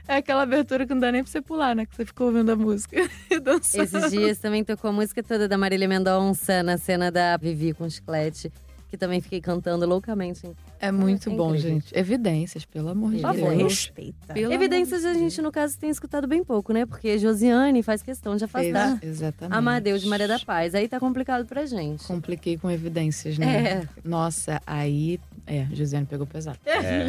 É 0.07 0.17
aquela 0.17 0.43
abertura 0.43 0.85
que 0.85 0.93
não 0.93 0.99
dá 0.99 1.11
nem 1.11 1.23
pra 1.23 1.31
você 1.31 1.41
pular, 1.41 1.75
né? 1.75 1.85
Que 1.85 1.95
você 1.95 2.05
ficou 2.05 2.27
ouvindo 2.27 2.51
a 2.51 2.55
música 2.55 2.97
e 3.29 3.39
dançando. 3.39 3.83
Esses 3.83 4.11
dias 4.11 4.37
também 4.37 4.63
tocou 4.63 4.89
a 4.89 4.93
música 4.93 5.23
toda 5.23 5.47
da 5.47 5.57
Marília 5.57 5.87
Mendonça 5.87 6.61
na 6.61 6.77
cena 6.77 7.11
da 7.11 7.37
Vivi 7.37 7.73
com 7.73 7.89
chiclete. 7.89 8.51
Que 8.89 8.97
também 8.97 9.19
fiquei 9.19 9.41
cantando 9.41 9.85
loucamente. 9.85 10.49
É 10.79 10.91
muito 10.91 11.29
É 11.29 11.33
bom, 11.35 11.55
gente. 11.55 11.97
Evidências, 11.97 12.65
pelo 12.65 12.89
amor 12.89 13.11
de 13.11 13.17
Por 13.17 13.21
favor, 13.23 13.37
Evidências. 13.53 13.59
Deus. 13.59 13.73
respeita. 13.85 14.33
Pelo 14.33 14.53
Evidências 14.53 15.05
a 15.05 15.13
gente, 15.13 15.41
no 15.41 15.51
caso, 15.51 15.77
tem 15.77 15.89
escutado 15.89 16.27
bem 16.27 16.43
pouco, 16.43 16.71
né? 16.73 16.85
Porque 16.85 17.17
Josiane 17.17 17.81
faz 17.83 18.01
questão 18.01 18.35
de 18.35 18.43
afastar 18.43 18.99
Ex- 19.01 19.03
Exatamente. 19.03 19.57
Amadeus 19.57 20.01
de 20.01 20.07
Maria 20.07 20.27
da 20.27 20.39
Paz. 20.39 20.75
Aí 20.75 20.87
tá 20.87 20.99
complicado 20.99 21.45
pra 21.45 21.65
gente. 21.65 22.03
Compliquei 22.05 22.57
com 22.57 22.69
evidências, 22.69 23.37
né? 23.37 23.45
É. 23.67 23.87
Nossa, 24.03 24.61
aí. 24.65 25.19
É, 25.47 25.67
Josiane 25.73 26.07
pegou 26.07 26.25
pesado. 26.25 26.57
É. 26.65 27.05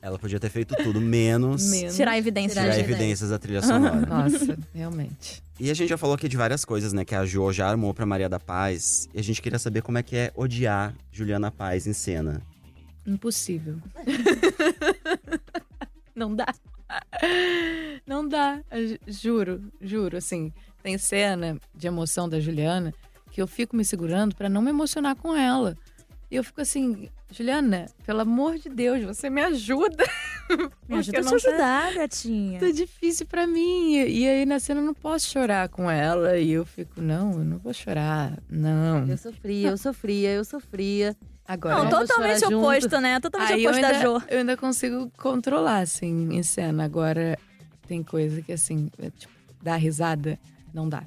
Ela 0.00 0.18
podia 0.18 0.38
ter 0.38 0.48
feito 0.50 0.74
tudo 0.76 1.00
menos 1.00 1.68
Menos. 1.70 1.96
Tirar 1.96 2.16
evidências. 2.18 2.52
Tirar 2.52 2.62
tirar 2.64 2.78
evidências. 2.78 3.00
evidências 3.00 3.30
da 3.30 3.38
trilha 3.38 3.62
sonora. 3.62 4.06
Nossa, 4.06 4.58
realmente. 4.74 5.42
E 5.58 5.70
a 5.70 5.74
gente 5.74 5.88
já 5.88 5.96
falou 5.96 6.14
aqui 6.16 6.28
de 6.28 6.36
várias 6.36 6.64
coisas, 6.64 6.92
né? 6.92 7.04
Que 7.04 7.14
a 7.14 7.24
Jo 7.24 7.52
já 7.52 7.68
armou 7.68 7.94
pra 7.94 8.04
Maria 8.04 8.28
da 8.28 8.40
Paz. 8.40 9.08
E 9.14 9.20
a 9.20 9.22
gente 9.22 9.40
queria 9.40 9.58
saber 9.58 9.82
como 9.82 9.98
é 9.98 10.02
que 10.02 10.16
é 10.16 10.32
odiar 10.34 10.92
Juliana 11.12 11.50
Paz 11.50 11.86
em 11.86 11.92
cena. 11.92 12.13
Impossível. 13.06 13.76
Não 16.14 16.34
dá. 16.34 16.46
Não 18.06 18.28
dá. 18.28 18.60
Juro, 19.06 19.62
juro. 19.80 20.16
Assim, 20.16 20.52
tem 20.82 20.96
cena 20.98 21.58
de 21.74 21.86
emoção 21.86 22.28
da 22.28 22.38
Juliana 22.38 22.92
que 23.32 23.42
eu 23.42 23.48
fico 23.48 23.74
me 23.74 23.84
segurando 23.84 24.36
pra 24.36 24.48
não 24.48 24.62
me 24.62 24.70
emocionar 24.70 25.16
com 25.16 25.34
ela. 25.34 25.76
E 26.30 26.36
eu 26.36 26.44
fico 26.44 26.60
assim, 26.60 27.08
Juliana, 27.32 27.86
pelo 28.06 28.20
amor 28.20 28.58
de 28.58 28.68
Deus, 28.68 29.02
você 29.02 29.28
me 29.28 29.42
ajuda. 29.42 30.04
Me 30.86 30.98
ajuda 30.98 31.20
a 31.20 31.22
te 31.22 31.28
tá- 31.30 31.36
ajudar, 31.36 31.94
gatinha. 31.94 32.60
Tá 32.60 32.70
difícil 32.70 33.24
pra 33.26 33.46
mim. 33.46 33.94
E 33.94 34.18
e 34.20 34.28
aí 34.28 34.44
na 34.44 34.60
cena 34.60 34.80
eu 34.80 34.84
não 34.84 34.92
posso 34.92 35.30
chorar 35.30 35.70
com 35.70 35.90
ela. 35.90 36.36
E 36.36 36.50
eu 36.50 36.66
fico, 36.66 37.00
não, 37.00 37.32
eu 37.32 37.44
não 37.44 37.56
vou 37.56 37.72
chorar. 37.72 38.38
Não. 38.50 39.08
Eu 39.08 39.16
sofria, 39.16 39.70
eu 39.70 39.78
sofria, 39.78 40.30
eu 40.32 40.44
sofria. 40.44 41.16
Agora. 41.46 41.74
Não, 41.76 41.90
Vamos 41.90 42.08
totalmente 42.08 42.38
chorar 42.40 42.50
junto. 42.50 42.66
oposto, 42.66 43.00
né? 43.00 43.20
Totalmente 43.20 43.52
Aí 43.52 43.64
eu 43.64 43.70
oposto 43.70 43.84
ainda, 43.86 43.98
da 43.98 44.04
Jo. 44.04 44.22
eu 44.28 44.38
ainda 44.38 44.56
consigo 44.56 45.10
controlar, 45.18 45.80
assim, 45.80 46.34
em 46.34 46.42
cena. 46.42 46.84
Agora, 46.84 47.38
tem 47.86 48.02
coisa 48.02 48.40
que, 48.40 48.52
assim, 48.52 48.90
é, 48.98 49.10
tipo, 49.10 49.32
dar 49.62 49.76
risada, 49.76 50.38
não 50.72 50.88
dá. 50.88 51.02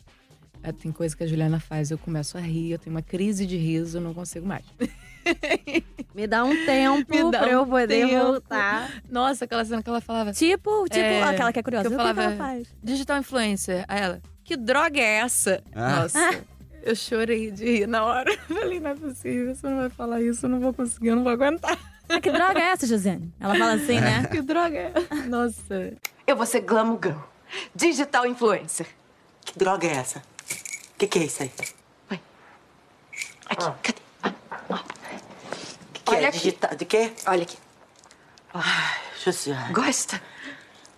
É, 0.63 0.71
Tem 0.71 0.91
coisa 0.91 1.15
que 1.15 1.23
a 1.23 1.28
Juliana 1.28 1.60
faz, 1.60 1.91
eu 1.91 1.97
começo 1.97 2.38
a 2.38 2.41
rir, 2.41 2.71
eu 2.71 2.80
tenho 2.80 2.95
uma 2.95 3.02
crise 3.02 3.45
de 3.45 3.56
riso, 3.58 3.97
eu 3.97 4.02
não 4.02 4.13
consigo 4.13 4.45
mais. 4.45 4.63
Me 6.15 6.26
dá 6.28 6.43
um 6.43 6.65
tempo 6.65 7.13
Me 7.26 7.32
dá 7.32 7.39
pra 7.39 7.50
eu 7.50 7.62
um 7.63 7.67
poder 7.67 8.08
tempo. 8.08 8.23
voltar. 8.26 8.89
Nossa, 9.10 9.45
aquela 9.45 9.63
cena 9.65 9.84
que 9.84 9.89
ela 9.89 10.02
falava, 10.02 10.34
Tipo, 10.34 10.86
tipo, 10.86 10.97
É, 11.00 11.23
aquela 11.23 11.52
que 11.54 11.60
é 11.60 11.63
curiosa. 11.63 11.88
que 11.89 11.93
eu 11.93 11.97
o 11.97 12.02
que 12.02 12.08
falava- 12.13 12.23
ela 12.34 12.36
faz? 12.38 12.67
digital 12.84 13.17
influencer. 13.19 13.86
Aí 13.88 14.02
ela, 14.02 14.21
que 14.43 14.56
droga 14.58 15.00
é 15.00 15.17
essa? 15.19 15.62
Ah. 15.76 16.02
Nossa, 16.02 16.19
eu 16.88 16.95
chorei 16.95 17.52
de 17.52 17.65
rir 17.65 17.88
na 17.88 18.06
hora. 18.06 18.32
Eu 18.32 18.38
falei, 18.56 18.80
não 18.80 18.91
é 18.91 18.95
possível, 18.95 19.54
você 19.54 19.67
não 19.67 19.78
vai 19.78 19.89
falar 19.89 20.21
isso, 20.21 20.45
eu 20.45 20.50
não 20.50 20.60
vou 20.60 20.73
conseguir, 20.73 21.10
eu 21.10 21.15
não 21.17 21.23
vou 21.23 21.34
aguentar. 21.34 21.78
Ah, 22.08 22.21
que 22.21 22.32
droga 22.32 22.60
é 22.60 22.63
essa, 22.63 22.88
Josiane? 22.88 23.34
Ela 23.39 23.56
fala 23.56 23.73
assim, 23.73 24.00
né? 24.00 24.26
Que 24.32 24.41
droga 24.41 24.78
é 24.78 24.91
essa? 24.95 25.28
Nossa. 25.28 25.93
Eu 26.26 26.38
vou 26.38 26.45
ser 26.45 26.62
Glamour 26.62 27.00
Girl. 27.04 27.19
Digital 27.76 28.26
influencer. 28.26 28.88
Que 29.43 29.60
droga 29.60 29.86
é 29.86 29.91
essa? 29.91 30.19
O 30.19 30.97
que, 30.97 31.08
que 31.08 31.19
é 31.19 31.23
isso 31.26 31.43
aí? 31.43 31.52
Vai. 32.10 32.21
Aqui, 33.50 33.65
cadê? 33.84 34.00
Ah, 34.23 34.34
ó. 34.69 34.78
que 35.93 36.02
Olha 36.08 36.26
é? 36.26 36.28
aqui. 36.28 36.38
Digital... 36.39 36.76
De 36.76 36.86
quê? 36.86 37.12
Olha 37.26 37.43
aqui. 37.43 37.58
Ai, 38.54 39.00
Josiane. 39.23 39.73
Gosta? 39.73 40.21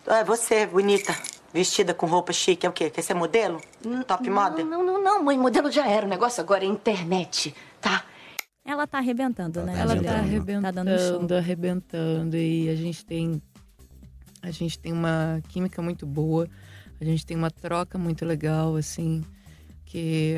É 0.06 0.23
você, 0.23 0.67
bonita. 0.67 1.15
Vestida 1.53 1.93
com 1.93 2.05
roupa 2.05 2.31
chique. 2.31 2.65
É 2.65 2.69
o 2.69 2.73
quê? 2.73 2.89
Quer 2.89 3.01
ser 3.01 3.13
modelo? 3.13 3.59
Top 4.07 4.29
model? 4.29 4.65
Não, 4.65 4.85
não, 4.85 5.03
não, 5.03 5.23
mãe. 5.23 5.38
Modelo 5.38 5.71
já 5.71 5.88
era. 5.88 6.05
O 6.05 6.09
negócio 6.09 6.41
agora 6.41 6.63
é 6.63 6.67
internet, 6.67 7.53
tá? 7.81 8.03
Ela 8.65 8.85
tá 8.85 8.99
arrebentando, 8.99 9.63
né? 9.63 9.73
Ela 9.73 9.88
tá 9.89 9.95
Juliana? 9.95 10.19
arrebentando, 10.19 10.62
Tá 10.62 10.71
dando 10.71 10.99
show. 11.27 11.38
arrebentando. 11.38 12.38
E 12.38 12.69
a 12.69 12.75
gente 12.75 13.03
tem. 13.05 13.41
A 14.41 14.51
gente 14.51 14.77
tem 14.79 14.93
uma 14.93 15.41
química 15.49 15.81
muito 15.81 16.05
boa. 16.05 16.47
A 17.01 17.03
gente 17.03 17.25
tem 17.25 17.35
uma 17.35 17.49
troca 17.49 17.97
muito 17.97 18.25
legal, 18.25 18.75
assim. 18.75 19.23
Que 19.85 20.35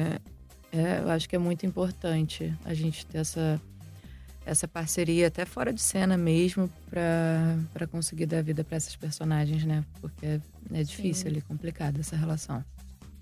é, 0.71 1.01
eu 1.03 1.09
acho 1.09 1.27
que 1.27 1.35
é 1.35 1.39
muito 1.39 1.65
importante 1.65 2.53
a 2.63 2.73
gente 2.73 3.05
ter 3.05 3.17
essa, 3.17 3.59
essa 4.45 4.67
parceria, 4.67 5.27
até 5.27 5.45
fora 5.45 5.71
de 5.71 5.81
cena 5.81 6.17
mesmo, 6.17 6.69
pra, 6.89 7.57
pra 7.73 7.87
conseguir 7.87 8.25
dar 8.25 8.41
vida 8.43 8.63
pra 8.63 8.77
essas 8.77 8.95
personagens, 8.95 9.63
né? 9.63 9.83
Porque 10.01 10.25
é, 10.25 10.39
é 10.73 10.83
difícil 10.83 11.27
ali, 11.29 11.41
complicada 11.41 11.99
essa 11.99 12.15
relação. 12.15 12.63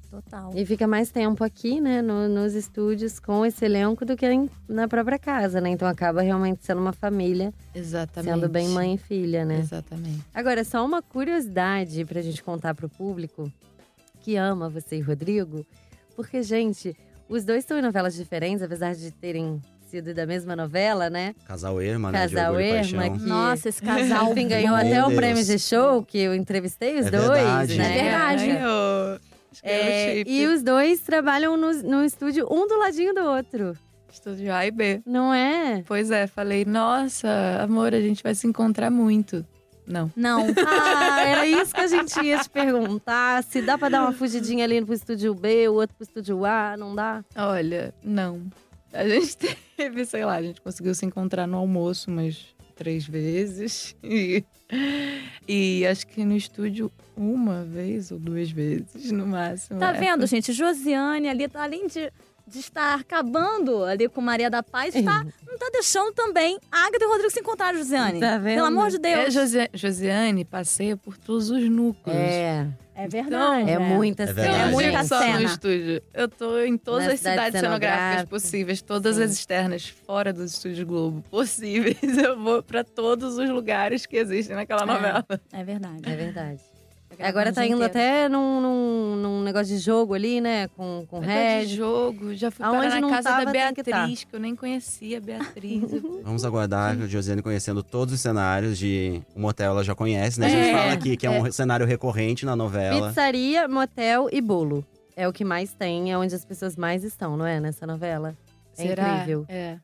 Total. 0.10 0.52
E 0.56 0.66
fica 0.66 0.88
mais 0.88 1.12
tempo 1.12 1.44
aqui, 1.44 1.80
né, 1.80 2.02
no- 2.02 2.28
nos 2.28 2.56
estúdios 2.56 3.20
com 3.20 3.46
esse 3.46 3.64
elenco 3.64 4.04
do 4.04 4.18
que 4.18 4.26
em- 4.26 4.50
na 4.68 4.88
própria 4.88 5.20
casa, 5.20 5.62
né? 5.62 5.70
Então 5.70 5.88
acaba 5.88 6.22
realmente 6.24 6.66
sendo 6.66 6.82
uma 6.82 6.94
família, 6.94 7.54
Exatamente. 7.76 8.34
sendo 8.34 8.50
bem 8.50 8.70
mãe 8.70 8.96
e 8.96 8.98
filha, 8.98 9.46
né? 9.46 9.60
Exatamente. 9.60 10.24
Agora, 10.34 10.64
só 10.64 10.84
uma 10.84 11.00
curiosidade 11.04 12.06
pra 12.06 12.24
gente 12.24 12.42
contar 12.42 12.74
pro 12.74 12.90
público 12.90 13.52
que 14.22 14.36
ama 14.36 14.68
você 14.68 14.98
e 14.98 15.02
Rodrigo, 15.02 15.64
porque, 16.16 16.42
gente, 16.42 16.98
os 17.30 17.44
dois 17.46 17.60
estão 17.60 17.78
em 17.78 17.82
novelas 17.84 18.16
diferentes, 18.16 18.64
apesar 18.64 18.96
de 18.96 19.12
terem 19.12 19.62
da 20.02 20.26
mesma 20.26 20.56
novela, 20.56 21.10
né? 21.10 21.34
Casal 21.46 21.82
Erma, 21.82 22.12
né? 22.12 22.20
Casal 22.20 22.60
Erma, 22.60 23.10
que 23.10 23.26
Nossa, 23.26 23.70
esse 23.70 23.82
casal 23.82 24.32
enfim, 24.32 24.48
ganhou 24.48 24.76
Meu 24.78 24.86
até 24.86 25.06
o 25.06 25.16
prêmio 25.16 25.44
de 25.44 25.58
show, 25.60 26.04
que 26.04 26.18
eu 26.20 26.34
entrevistei 26.36 27.00
os 27.00 27.08
É 27.08 27.12
dois, 27.12 27.28
verdade. 27.28 27.78
né? 27.78 27.98
É 27.98 28.04
verdade. 28.04 29.20
É, 29.64 30.24
e 30.26 30.46
os 30.48 30.62
dois 30.64 31.00
trabalham 31.02 31.58
no, 31.58 31.72
no 31.84 32.04
estúdio, 32.06 32.48
um 32.50 32.68
do 32.68 32.78
ladinho 32.78 33.14
do 33.14 33.22
outro, 33.22 33.76
Estúdio 34.12 34.54
A 34.54 34.66
e 34.66 34.72
B. 34.72 35.02
não 35.06 35.34
é? 35.34 35.84
Pois 35.86 36.12
é, 36.12 36.28
falei, 36.28 36.64
nossa, 36.66 37.28
amor, 37.62 37.94
a 37.94 38.00
gente 38.02 38.24
vai 38.24 38.34
se 38.36 38.48
encontrar 38.48 38.90
muito. 38.90 39.46
Não. 39.86 40.12
Não. 40.16 40.46
Ah, 40.68 41.22
era 41.28 41.46
isso 41.48 41.74
que 41.74 41.82
a 41.82 41.88
gente 41.88 42.20
ia 42.24 42.38
te 42.40 42.50
perguntar. 42.50 43.44
Se 43.44 43.62
dá 43.62 43.78
pra 43.78 43.90
dar 43.90 44.02
uma 44.04 44.14
fugidinha 44.14 44.64
ali 44.64 44.84
pro 44.86 44.94
estúdio 44.94 45.34
B, 45.34 45.68
o 45.68 45.74
outro 45.74 45.96
pro 45.96 46.04
estúdio 46.06 46.46
A, 46.46 46.76
não 46.78 46.96
dá? 46.96 47.24
Olha, 47.36 47.94
não. 48.04 48.44
A 48.94 49.08
gente 49.08 49.38
teve, 49.78 50.06
sei 50.06 50.26
lá, 50.26 50.36
a 50.36 50.42
gente 50.42 50.62
conseguiu 50.62 50.94
se 50.96 51.06
encontrar 51.06 51.48
no 51.48 51.58
almoço 51.58 52.10
umas 52.10 52.46
três 52.76 53.06
vezes. 53.06 53.96
E, 54.04 54.44
e 55.48 55.86
acho 55.86 56.08
que 56.08 56.24
no 56.24 56.36
estúdio 56.36 56.92
uma 57.16 57.64
vez 57.66 58.12
ou 58.12 58.20
duas 58.20 58.50
vezes, 58.50 59.12
no 59.12 59.28
máximo. 59.28 59.80
Tá 59.80 59.90
É, 59.96 60.00
vendo, 60.00 60.26
gente? 60.26 60.54
Josiane 60.54 61.28
ali, 61.28 61.50
além 61.54 61.88
de, 61.88 62.12
de 62.50 62.60
estar 62.60 63.00
acabando 63.00 63.84
ali 63.86 64.10
com 64.10 64.22
Maria 64.22 64.50
da 64.50 64.62
Paz, 64.64 64.96
está, 64.96 65.24
não 65.48 65.58
tá 65.58 65.70
deixando 65.72 66.12
também 66.14 66.58
a 66.72 66.88
Agatha 66.88 67.04
e 67.04 67.08
o 67.08 67.10
Rodrigo 67.12 67.32
se 67.32 67.40
encontrar, 67.40 67.74
Josiane. 67.76 68.20
Tá 68.20 68.38
vendo? 68.38 68.56
Pelo 68.56 68.68
amor 68.68 68.90
de 68.90 68.96
É, 68.98 69.00
Deus. 69.00 69.34
Josi- 69.34 69.70
Josiane 69.74 70.44
passeia 70.46 70.98
por 70.98 71.18
todos 71.18 71.50
os 71.50 71.64
núcleos. 71.70 72.18
É, 72.18 72.68
É 72.96 73.08
verdade. 73.08 73.70
é 73.70 73.78
né? 73.80 73.96
muita 73.96 74.24
É 74.24 74.28
cena. 74.34 74.42
É 74.48 74.64
Eu 74.66 74.72
muita 74.72 74.92
não 74.92 75.06
só 75.08 75.20
cena. 75.20 75.40
no 75.40 75.46
estúdio. 75.46 76.02
Eu 76.14 76.28
tô 76.28 76.60
em 76.60 76.78
todas 76.78 77.06
Na 77.08 77.14
as 77.14 77.20
cidade 77.20 77.36
cidades 77.38 77.60
cenográficas 77.62 78.00
cenográfica. 78.00 78.30
possíveis, 78.30 78.82
todas 78.82 79.16
Sim. 79.16 79.24
as 79.24 79.32
externas, 79.32 79.88
fora 80.06 80.34
dos 80.34 80.54
estúdios 80.54 80.84
Globo 80.84 81.22
possíveis. 81.30 81.98
Eu 82.18 82.38
vou 82.40 82.62
pra 82.64 82.84
todos 82.84 83.38
os 83.38 83.50
lugares 83.50 84.06
que 84.06 84.18
existem 84.18 84.56
naquela 84.56 84.86
novela. 84.86 85.26
É 85.54 85.64
verdade. 85.64 86.02
É 86.06 86.16
verdade. 86.16 86.62
Agora 87.20 87.52
tá 87.52 87.66
indo 87.66 87.76
inteiro. 87.76 87.86
até 87.86 88.30
num, 88.30 88.62
num, 88.62 89.16
num 89.18 89.42
negócio 89.44 89.68
de 89.76 89.78
jogo 89.78 90.14
ali, 90.14 90.40
né? 90.40 90.68
Com, 90.70 91.06
com 91.08 91.20
Negócio 91.20 91.68
de 91.68 91.76
jogo, 91.76 92.36
já 92.36 92.50
fui 92.52 92.66
Aonde 92.66 92.88
parar 92.88 93.02
na 93.02 93.10
casa 93.10 93.30
tava, 93.30 93.46
da 93.46 93.74
que 93.74 93.84
tá. 93.84 93.98
Beatriz, 93.98 94.24
que 94.24 94.36
eu 94.36 94.40
nem 94.40 94.56
conhecia 94.56 95.18
a 95.18 95.22
Beatriz. 95.22 95.84
Vamos 96.24 96.46
aguardar 96.46 96.92
a 97.00 97.08
Josiane 97.08 97.42
conhecendo 97.42 97.84
todos 97.84 98.14
os 98.14 98.20
cenários 98.22 98.78
de 98.78 99.22
o 99.36 99.40
motel, 99.40 99.72
ela 99.72 99.84
já 99.84 99.94
conhece, 99.96 100.40
né? 100.40 100.48
A 100.48 100.50
É, 100.50 100.64
gente 100.64 100.76
fala 100.78 100.94
aqui 100.94 101.18
que 101.18 101.28
é 101.28 101.30
um 101.30 101.52
cenário 101.52 101.86
recorrente 101.86 102.46
na 102.46 102.56
novela. 102.56 103.08
Pizzaria, 103.10 103.68
motel 103.68 104.30
e 104.32 104.40
bolo. 104.42 104.86
É 105.16 105.28
o 105.28 105.34
que 105.34 105.44
mais 105.44 105.74
tem, 105.74 106.12
é 106.12 106.18
onde 106.18 106.34
as 106.34 106.46
pessoas 106.46 106.76
mais 106.78 107.04
estão, 107.04 107.36
não 107.36 107.46
é? 107.46 107.60
Nessa 107.60 107.86
novela. 107.86 108.36
É 108.78 108.82
Será? 108.88 109.16
incrível. 109.16 109.46
É. 109.50 109.78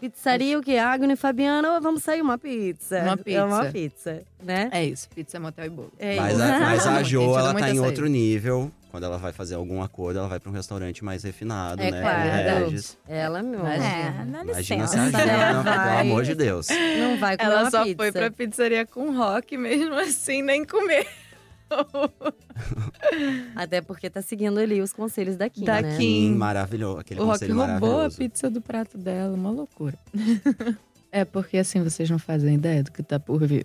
Pizzaria, 0.00 0.58
o 0.58 0.62
que? 0.62 0.78
Agnes 0.78 1.18
e 1.18 1.20
Fabiana, 1.20 1.78
vamos 1.80 2.02
sair 2.02 2.22
uma 2.22 2.38
pizza. 2.38 3.00
Uma 3.02 3.18
É 3.26 3.44
uma 3.44 3.64
pizza. 3.66 3.72
pizza, 3.72 4.22
né? 4.42 4.68
É 4.72 4.84
isso, 4.84 5.08
pizza, 5.14 5.38
motel 5.38 5.66
e 5.66 5.68
bolo. 5.68 5.92
É 5.98 6.16
Mas 6.16 6.32
isso. 6.34 6.42
a, 6.42 6.46
mas 6.60 6.86
a 6.86 7.02
Jo, 7.02 7.38
ela 7.38 7.54
tá 7.54 7.70
em 7.70 7.78
outro 7.80 8.06
nível. 8.06 8.70
Quando 8.90 9.04
ela 9.04 9.18
vai 9.18 9.32
fazer 9.32 9.54
algum 9.54 9.80
acordo, 9.82 10.18
ela 10.18 10.26
vai 10.26 10.40
pra 10.40 10.50
um 10.50 10.52
restaurante 10.52 11.04
mais 11.04 11.22
refinado, 11.22 11.80
É 11.80 11.92
né? 11.92 12.00
claro. 12.00 12.64
Com 12.64 12.70
Regis. 12.70 12.98
Ela, 13.08 13.40
meu. 13.40 13.60
Imagina. 13.60 13.86
É, 13.86 14.24
dá 14.26 14.42
Imagina 14.42 14.54
se 14.88 14.96
licença. 14.98 15.18
a 15.18 15.20
Jo, 15.20 15.54
não, 15.54 15.62
pelo 15.62 15.98
amor 16.00 16.24
de 16.24 16.34
Deus. 16.34 16.66
Não 16.98 17.16
vai 17.18 17.36
comer 17.36 17.50
Ela 17.52 17.70
só 17.70 17.84
pizza. 17.84 17.96
foi 17.96 18.10
pra 18.10 18.30
pizzaria 18.32 18.84
com 18.86 19.16
rock, 19.16 19.56
mesmo 19.56 19.94
assim, 19.94 20.42
nem 20.42 20.64
comer. 20.64 21.06
Até 23.54 23.80
porque 23.80 24.08
tá 24.08 24.22
seguindo 24.22 24.58
ali 24.58 24.80
os 24.80 24.92
conselhos 24.92 25.36
da 25.36 25.48
Kim, 25.48 25.64
Da 25.64 25.80
né? 25.80 25.96
Kim. 25.96 26.32
Sim, 26.32 26.34
maravilhoso. 26.34 26.98
Aquele 26.98 27.20
o 27.20 27.24
Rock 27.24 27.40
conselho 27.40 27.56
roubou 27.56 28.02
a 28.02 28.10
pizza 28.10 28.50
do 28.50 28.60
prato 28.60 28.98
dela, 28.98 29.34
uma 29.34 29.50
loucura. 29.50 29.98
é 31.10 31.24
porque 31.24 31.58
assim 31.58 31.82
vocês 31.82 32.08
não 32.08 32.18
fazem 32.18 32.54
ideia 32.54 32.82
do 32.82 32.92
que 32.92 33.02
tá 33.02 33.18
por 33.18 33.46
vir. 33.46 33.64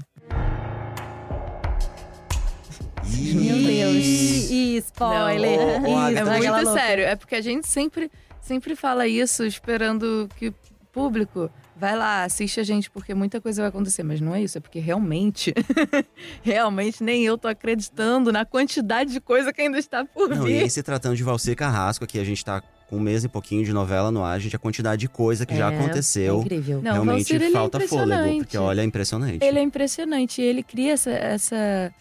Meu 3.04 3.56
Deus. 3.58 4.06
Ih, 4.50 4.78
spoiler. 4.78 5.82
Não, 5.82 5.98
Agatha, 5.98 6.20
É 6.20 6.42
Tá 6.42 6.54
muito 6.56 6.74
sério, 6.74 7.04
é 7.06 7.16
porque 7.16 7.36
a 7.36 7.42
gente 7.42 7.68
sempre, 7.68 8.12
sempre 8.42 8.76
fala 8.76 9.08
isso 9.08 9.46
esperando 9.46 10.28
que 10.38 10.54
público 10.96 11.50
vai 11.78 11.94
lá, 11.94 12.24
assiste 12.24 12.58
a 12.58 12.64
gente, 12.64 12.90
porque 12.90 13.14
muita 13.14 13.42
coisa 13.42 13.62
vai 13.62 13.68
acontecer. 13.70 14.02
Mas 14.02 14.22
não 14.22 14.34
é 14.34 14.42
isso, 14.42 14.58
é 14.58 14.62
porque 14.62 14.80
realmente, 14.80 15.54
realmente 16.42 17.04
nem 17.04 17.24
eu 17.26 17.38
tô 17.38 17.48
acreditando 17.50 18.32
na 18.32 18.46
quantidade 18.46 19.12
de 19.12 19.20
coisa 19.20 19.52
que 19.52 19.62
ainda 19.62 19.78
está 19.78 20.06
por 20.06 20.30
Não, 20.30 20.44
vir. 20.46 20.66
e 20.66 20.70
se 20.70 20.82
tratando 20.82 21.16
de 21.18 21.24
Valcir 21.24 21.56
Carrasco, 21.56 22.08
que 22.08 22.18
a 22.18 22.24
gente 22.24 22.44
tá 22.44 22.62
com 22.90 22.96
um 22.96 23.00
mês 23.00 23.24
e 23.24 23.28
pouquinho 23.28 23.66
de 23.66 23.74
novela 23.74 24.10
no 24.10 24.24
ar, 24.24 24.40
gente, 24.40 24.56
a 24.56 24.60
quantidade 24.60 25.02
de 25.02 25.10
coisa 25.10 25.46
que 25.46 25.56
já 25.56 25.70
É, 25.72 25.78
aconteceu. 25.78 26.38
É 26.38 26.42
incrível. 26.42 26.82
Não, 26.82 26.94
realmente 26.94 27.36
é 27.36 27.52
falta 27.52 27.80
fôlego, 27.82 28.06
impressionante. 28.12 28.38
porque 28.40 28.58
olha, 28.58 28.82
é 28.82 28.84
impressionante. 28.86 29.44
Ele 29.44 29.60
é 29.60 29.62
impressionante. 29.62 30.42
Ele 30.42 30.64
cria 30.64 30.94
essa. 30.94 31.12
essa 31.12 31.94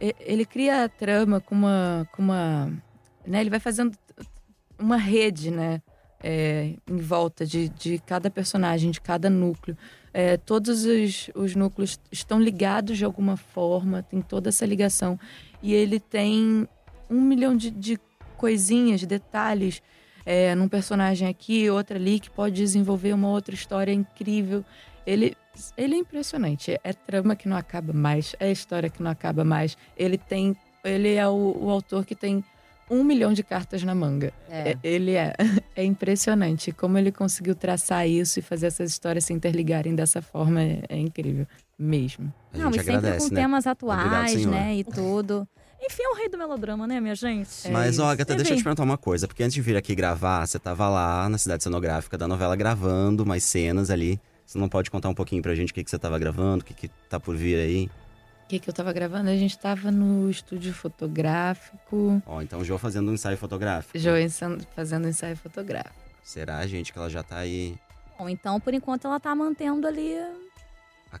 ele 0.00 0.46
cria 0.46 0.84
a 0.84 0.88
trama 0.88 1.40
com 1.40 1.54
uma. 1.54 2.08
Com 2.12 2.22
uma 2.22 2.72
né? 3.26 3.40
Ele 3.40 3.50
vai 3.50 3.60
fazendo 3.60 3.94
uma 4.78 4.96
rede, 4.96 5.50
né? 5.50 5.82
É, 6.22 6.74
em 6.88 6.96
volta 6.96 7.46
de, 7.46 7.68
de 7.68 7.98
cada 7.98 8.30
personagem, 8.30 8.90
de 8.90 9.00
cada 9.00 9.30
núcleo. 9.30 9.76
É, 10.12 10.36
todos 10.36 10.84
os, 10.84 11.30
os 11.34 11.54
núcleos 11.54 11.98
estão 12.10 12.40
ligados 12.40 12.98
de 12.98 13.04
alguma 13.04 13.36
forma, 13.36 14.02
tem 14.02 14.20
toda 14.20 14.48
essa 14.48 14.66
ligação. 14.66 15.18
E 15.62 15.72
ele 15.72 16.00
tem 16.00 16.68
um 17.10 17.20
milhão 17.20 17.56
de, 17.56 17.70
de 17.70 17.98
coisinhas, 18.36 19.02
detalhes, 19.04 19.82
é, 20.24 20.54
num 20.54 20.68
personagem 20.68 21.28
aqui, 21.28 21.70
outra 21.70 21.98
ali, 21.98 22.20
que 22.20 22.30
pode 22.30 22.56
desenvolver 22.56 23.12
uma 23.12 23.28
outra 23.28 23.54
história 23.54 23.92
incrível. 23.92 24.64
Ele, 25.06 25.34
ele 25.76 25.94
é 25.94 25.98
impressionante. 25.98 26.78
É 26.84 26.92
trama 26.92 27.34
que 27.34 27.48
não 27.48 27.56
acaba 27.56 27.92
mais, 27.92 28.36
é 28.38 28.50
história 28.50 28.90
que 28.90 29.02
não 29.02 29.10
acaba 29.10 29.44
mais. 29.44 29.76
Ele 29.96 30.18
tem. 30.18 30.56
Ele 30.84 31.14
é 31.14 31.26
o, 31.26 31.56
o 31.60 31.70
autor 31.70 32.04
que 32.04 32.14
tem 32.14 32.44
um 32.90 33.04
milhão 33.04 33.32
de 33.32 33.42
cartas 33.42 33.82
na 33.82 33.94
manga. 33.94 34.32
É. 34.48 34.70
É, 34.70 34.76
Ele 34.82 35.12
é, 35.12 35.34
é 35.76 35.84
impressionante. 35.84 36.72
Como 36.72 36.98
ele 36.98 37.12
conseguiu 37.12 37.54
traçar 37.54 38.08
isso 38.08 38.38
e 38.38 38.42
fazer 38.42 38.66
essas 38.66 38.90
histórias 38.90 39.24
se 39.24 39.32
interligarem 39.32 39.94
dessa 39.94 40.22
forma 40.22 40.62
é, 40.62 40.82
é 40.88 40.96
incrível. 40.98 41.46
Mesmo. 41.78 42.32
A 42.52 42.58
Não, 42.58 42.64
gente 42.66 42.74
e 42.74 42.84
sempre 42.84 42.96
agradece, 42.96 43.28
com 43.28 43.34
né? 43.34 43.40
temas 43.40 43.66
atuais, 43.66 44.32
Obrigado, 44.32 44.50
né? 44.50 44.76
E 44.76 44.84
tudo. 44.84 45.46
Enfim, 45.80 46.02
é 46.02 46.08
o 46.08 46.14
rei 46.16 46.28
do 46.28 46.36
melodrama, 46.36 46.88
né, 46.88 47.00
minha 47.00 47.14
gente? 47.14 47.48
É 47.64 47.70
Mas, 47.70 47.94
isso. 47.94 48.02
ó, 48.02 48.06
Agatha, 48.10 48.34
deixa 48.34 48.52
eu 48.52 48.56
te 48.56 48.64
perguntar 48.64 48.82
uma 48.82 48.98
coisa. 48.98 49.28
Porque 49.28 49.42
antes 49.44 49.54
de 49.54 49.60
vir 49.60 49.76
aqui 49.76 49.94
gravar, 49.94 50.44
você 50.44 50.58
tava 50.58 50.88
lá 50.88 51.28
na 51.28 51.38
cidade 51.38 51.62
cenográfica 51.62 52.18
da 52.18 52.26
novela 52.26 52.56
gravando 52.56 53.22
umas 53.22 53.44
cenas 53.44 53.88
ali. 53.88 54.20
Você 54.44 54.58
não 54.58 54.68
pode 54.68 54.90
contar 54.90 55.08
um 55.08 55.14
pouquinho 55.14 55.40
pra 55.40 55.54
gente 55.54 55.70
o 55.70 55.74
que, 55.74 55.84
que 55.84 55.90
você 55.90 55.98
tava 55.98 56.18
gravando, 56.18 56.62
o 56.62 56.64
que, 56.64 56.74
que 56.74 56.88
tá 57.08 57.20
por 57.20 57.36
vir 57.36 57.56
aí? 57.60 57.88
O 58.48 58.50
que, 58.50 58.58
que 58.58 58.70
eu 58.70 58.72
tava 58.72 58.90
gravando? 58.94 59.28
A 59.28 59.36
gente 59.36 59.58
tava 59.58 59.90
no 59.90 60.30
estúdio 60.30 60.72
fotográfico, 60.72 62.22
Ó, 62.26 62.40
então 62.40 62.60
o 62.60 62.64
Jô 62.64 62.78
fazendo 62.78 63.10
um 63.10 63.14
ensaio 63.14 63.36
fotográfico. 63.36 63.98
Joe 63.98 64.22
ensan- 64.22 64.56
fazendo 64.74 65.06
ensaio 65.06 65.36
fotográfico. 65.36 65.94
Será, 66.24 66.66
gente, 66.66 66.90
que 66.90 66.98
ela 66.98 67.10
já 67.10 67.22
tá 67.22 67.36
aí 67.36 67.76
Bom, 68.18 68.26
então, 68.26 68.58
por 68.58 68.72
enquanto, 68.72 69.06
ela 69.06 69.20
tá 69.20 69.34
mantendo 69.34 69.86
ali 69.86 70.14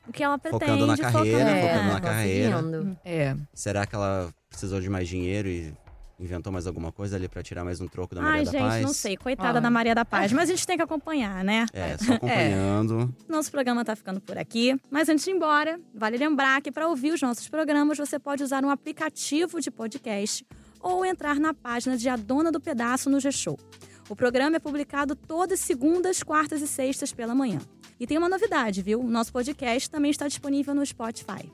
o 0.08 0.12
que 0.12 0.22
ela 0.24 0.38
pretende. 0.38 0.64
Focando 0.64 0.86
na 0.86 0.96
carreira, 0.96 1.38
focando- 1.38 1.60
focando 1.60 1.88
é. 1.88 1.92
na 1.92 2.00
carreira. 2.00 2.56
conseguindo. 2.56 2.98
É. 3.04 3.36
Será 3.54 3.86
que 3.86 3.94
ela 3.94 4.32
precisou 4.48 4.80
de 4.80 4.88
mais 4.88 5.06
dinheiro 5.06 5.48
e 5.48 5.74
inventou 6.18 6.52
mais 6.52 6.66
alguma 6.66 6.90
coisa 6.90 7.16
ali 7.16 7.28
pra 7.28 7.42
tirar 7.42 7.64
mais 7.64 7.80
um 7.80 7.86
troco 7.86 8.14
da 8.14 8.20
Maria 8.20 8.38
Ai, 8.38 8.44
da 8.44 8.50
gente, 8.50 8.60
Paz? 8.60 8.82
não 8.82 8.92
sei. 8.92 9.16
Coitada 9.16 9.58
Ai. 9.58 9.62
da 9.62 9.70
Maria 9.70 9.94
da 9.94 10.04
Paz. 10.04 10.32
Mas 10.32 10.48
a 10.48 10.52
gente 10.52 10.66
tem 10.66 10.76
que 10.76 10.82
acompanhar, 10.82 11.44
né? 11.44 11.66
É, 11.72 11.96
só 11.96 12.14
acompanhando. 12.14 13.14
Nosso 13.28 13.50
programa 13.50 13.84
tá 13.84 13.94
ficando 13.94 14.20
por 14.20 14.36
aqui. 14.36 14.78
Mas 14.90 15.08
antes 15.08 15.24
de 15.24 15.30
ir 15.30 15.34
embora, 15.34 15.80
vale 15.94 16.16
lembrar 16.16 16.60
que 16.60 16.72
para 16.72 16.88
ouvir 16.88 17.12
os 17.12 17.22
nossos 17.22 17.48
programas 17.48 17.98
você 17.98 18.18
pode 18.18 18.42
usar 18.42 18.64
um 18.64 18.70
aplicativo 18.70 19.60
de 19.60 19.70
podcast 19.70 20.44
ou 20.80 21.04
entrar 21.04 21.36
na 21.38 21.54
página 21.54 21.96
de 21.96 22.08
A 22.08 22.16
Dona 22.16 22.50
do 22.50 22.60
Pedaço 22.60 23.08
no 23.08 23.20
G-Show. 23.20 23.58
O 24.08 24.16
programa 24.16 24.56
é 24.56 24.58
publicado 24.58 25.14
todas 25.14 25.60
segundas, 25.60 26.22
quartas 26.22 26.62
e 26.62 26.66
sextas 26.66 27.12
pela 27.12 27.34
manhã. 27.34 27.58
E 28.00 28.06
tem 28.06 28.16
uma 28.16 28.28
novidade, 28.28 28.80
viu? 28.80 29.00
O 29.00 29.10
nosso 29.10 29.32
podcast 29.32 29.90
também 29.90 30.10
está 30.10 30.26
disponível 30.26 30.74
no 30.74 30.84
Spotify. 30.86 31.52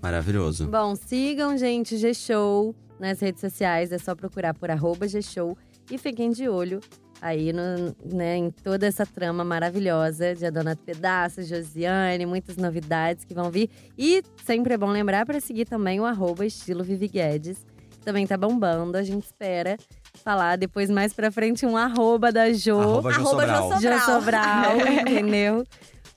Maravilhoso. 0.00 0.68
Bom, 0.68 0.94
sigam, 0.94 1.56
gente, 1.56 1.96
G-Show 1.96 2.74
nas 2.98 3.20
redes 3.20 3.40
sociais. 3.40 3.92
É 3.92 3.98
só 3.98 4.14
procurar 4.14 4.54
por 4.54 4.70
arroba 4.70 5.06
G-Show. 5.06 5.56
E 5.90 5.98
fiquem 5.98 6.30
de 6.30 6.48
olho 6.48 6.80
aí 7.20 7.52
no, 7.52 7.94
né, 8.04 8.36
em 8.36 8.50
toda 8.50 8.86
essa 8.86 9.06
trama 9.06 9.44
maravilhosa 9.44 10.34
de 10.34 10.44
A 10.44 10.50
Dona 10.50 10.74
do 10.74 10.82
Pedaço, 10.82 11.42
Josiane, 11.42 12.26
muitas 12.26 12.56
novidades 12.56 13.24
que 13.24 13.34
vão 13.34 13.50
vir. 13.50 13.70
E 13.96 14.22
sempre 14.44 14.74
é 14.74 14.78
bom 14.78 14.90
lembrar 14.90 15.24
para 15.24 15.40
seguir 15.40 15.64
também 15.64 16.00
o 16.00 16.04
arroba 16.04 16.44
estilo 16.44 16.84
Vivi 16.84 17.08
Guedes, 17.08 17.64
que 17.90 17.98
também 17.98 18.26
tá 18.26 18.36
bombando. 18.36 18.96
A 18.96 19.02
gente 19.02 19.24
espera 19.24 19.76
falar 20.22 20.56
depois 20.56 20.90
mais 20.90 21.12
pra 21.12 21.30
frente 21.30 21.64
um 21.66 21.76
arroba 21.76 22.32
da 22.32 22.52
Jo. 22.52 22.78
Arroba 22.80 23.12
Sobral. 23.12 23.72
Sobral. 23.72 23.80
Jo 23.80 24.04
Sobral, 24.04 24.76
entendeu? 25.00 25.64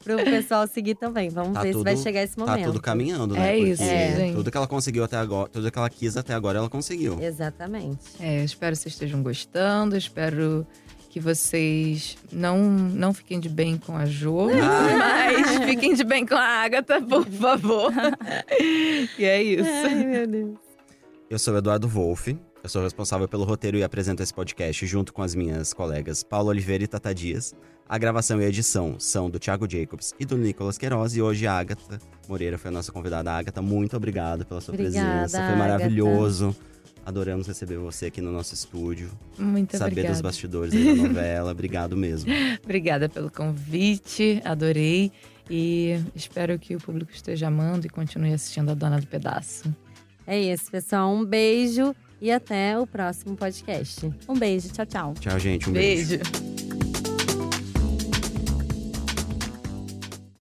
Pro 0.04 0.16
pessoal 0.16 0.66
seguir 0.66 0.96
também. 0.96 1.30
Vamos 1.30 1.54
Tá 1.54 1.62
ver 1.62 1.74
se 1.76 1.84
vai 1.84 1.94
tudo- 1.94 2.04
chegar 2.04 2.24
esse 2.24 2.36
Tá 2.36 2.46
momento. 2.46 2.66
tudo 2.68 2.82
caminhando, 2.82 3.34
né? 3.36 3.50
É 3.54 3.58
Porque 3.58 3.72
isso, 3.74 3.84
gente. 3.84 4.34
Tudo 4.36 4.50
que 4.52 4.56
ela 4.58 4.68
conseguiu 4.68 5.04
até 5.04 5.18
agora, 5.18 5.50
tudo 5.50 5.70
que 5.70 5.78
ela 5.78 5.90
quis 5.90 6.16
até 6.16 6.34
agora, 6.34 6.58
ela 6.60 6.70
conseguiu. 6.70 7.22
Exatamente. 7.22 8.00
É, 8.20 8.44
espero 8.44 8.76
que 8.76 8.82
vocês 8.82 8.94
estejam 8.94 9.22
gostando. 9.22 9.98
Espero 9.98 10.66
que 11.10 11.20
vocês 11.20 12.18
não, 12.32 12.60
não 12.70 13.14
fiquem 13.14 13.40
de 13.42 13.50
bem 13.50 13.78
com 13.78 13.98
a 13.98 14.06
Jo, 14.06 14.48
mas 14.98 15.66
fiquem 15.66 15.94
de 15.94 16.04
bem 16.06 16.26
com 16.26 16.36
a 16.36 16.44
Agatha, 16.64 17.02
por 17.02 17.26
favor. 17.26 17.92
e 19.20 19.26
é 19.26 19.44
isso. 19.44 19.70
Ai, 19.70 19.96
meu 20.06 20.28
Deus. 20.28 20.52
Eu 21.30 21.38
sou 21.38 21.54
o 21.54 21.58
Eduardo 21.58 21.88
Wolff. 21.90 22.38
Eu 22.62 22.68
sou 22.70 22.84
responsável 22.84 23.28
pelo 23.28 23.46
roteiro 23.46 23.78
e 23.78 23.84
apresento 23.84 24.22
esse 24.22 24.34
podcast 24.34 24.86
junto 24.86 25.14
com 25.14 25.22
as 25.22 25.34
minhas 25.34 25.74
colegas 25.74 26.24
Paulo 26.24 26.50
Oliveira 26.50 26.84
e 26.84 26.88
Tata 26.88 27.16
Dias. 27.16 27.56
A 27.88 27.98
gravação 27.98 28.40
e 28.42 28.46
a 28.46 28.50
edição 28.50 29.00
são 29.00 29.30
do 29.30 29.40
Thiago 29.40 29.68
Jacobs 29.70 30.14
e 30.20 30.26
do 30.26 30.38
Nicolas 30.38 30.78
Queiroz. 30.78 31.16
E 31.16 31.22
hoje 31.22 31.48
a 31.48 31.58
Agatha 31.58 31.98
Moreira 32.28 32.58
foi 32.58 32.70
a 32.70 32.72
nossa 32.72 32.92
convidada. 32.92 33.32
Agatha, 33.32 33.62
muito 33.62 33.96
obrigado 33.96 34.46
pela 34.46 34.60
sua 34.60 34.74
Obrigada, 34.74 35.08
presença. 35.08 35.38
Foi 35.38 35.46
Agatha. 35.46 35.58
maravilhoso. 35.58 36.56
Adoramos 37.06 37.48
receber 37.48 37.78
você 37.78 38.08
aqui 38.08 38.20
no 38.20 38.32
nosso 38.32 38.54
estúdio. 38.54 39.10
Muito 39.38 39.78
saber 39.78 39.92
obrigada. 39.92 40.14
dos 40.14 40.22
bastidores 40.22 40.74
aí 40.74 40.98
da 40.98 41.08
novela. 41.08 41.52
Obrigado 41.52 41.96
mesmo. 41.96 42.30
Obrigada 42.62 43.08
pelo 43.08 43.32
convite, 43.32 44.42
adorei. 44.44 45.12
E 45.50 45.98
espero 46.14 46.60
que 46.60 46.76
o 46.76 46.80
público 46.80 47.12
esteja 47.12 47.48
amando 47.48 47.88
e 47.88 47.90
continue 47.90 48.34
assistindo 48.34 48.70
a 48.70 48.74
Dona 48.76 49.00
do 49.00 49.08
Pedaço. 49.08 49.74
É 50.28 50.40
isso, 50.40 50.70
pessoal. 50.70 51.12
Um 51.12 51.26
beijo 51.26 51.96
e 52.22 52.32
até 52.32 52.78
o 52.78 52.86
próximo 52.86 53.36
podcast. 53.36 54.12
Um 54.28 54.38
beijo, 54.38 54.70
tchau, 54.70 54.86
tchau. 54.86 55.14
Tchau, 55.20 55.40
gente. 55.40 55.70
Um 55.70 55.74
beijo. 55.74 56.18
Beijo. 56.18 56.69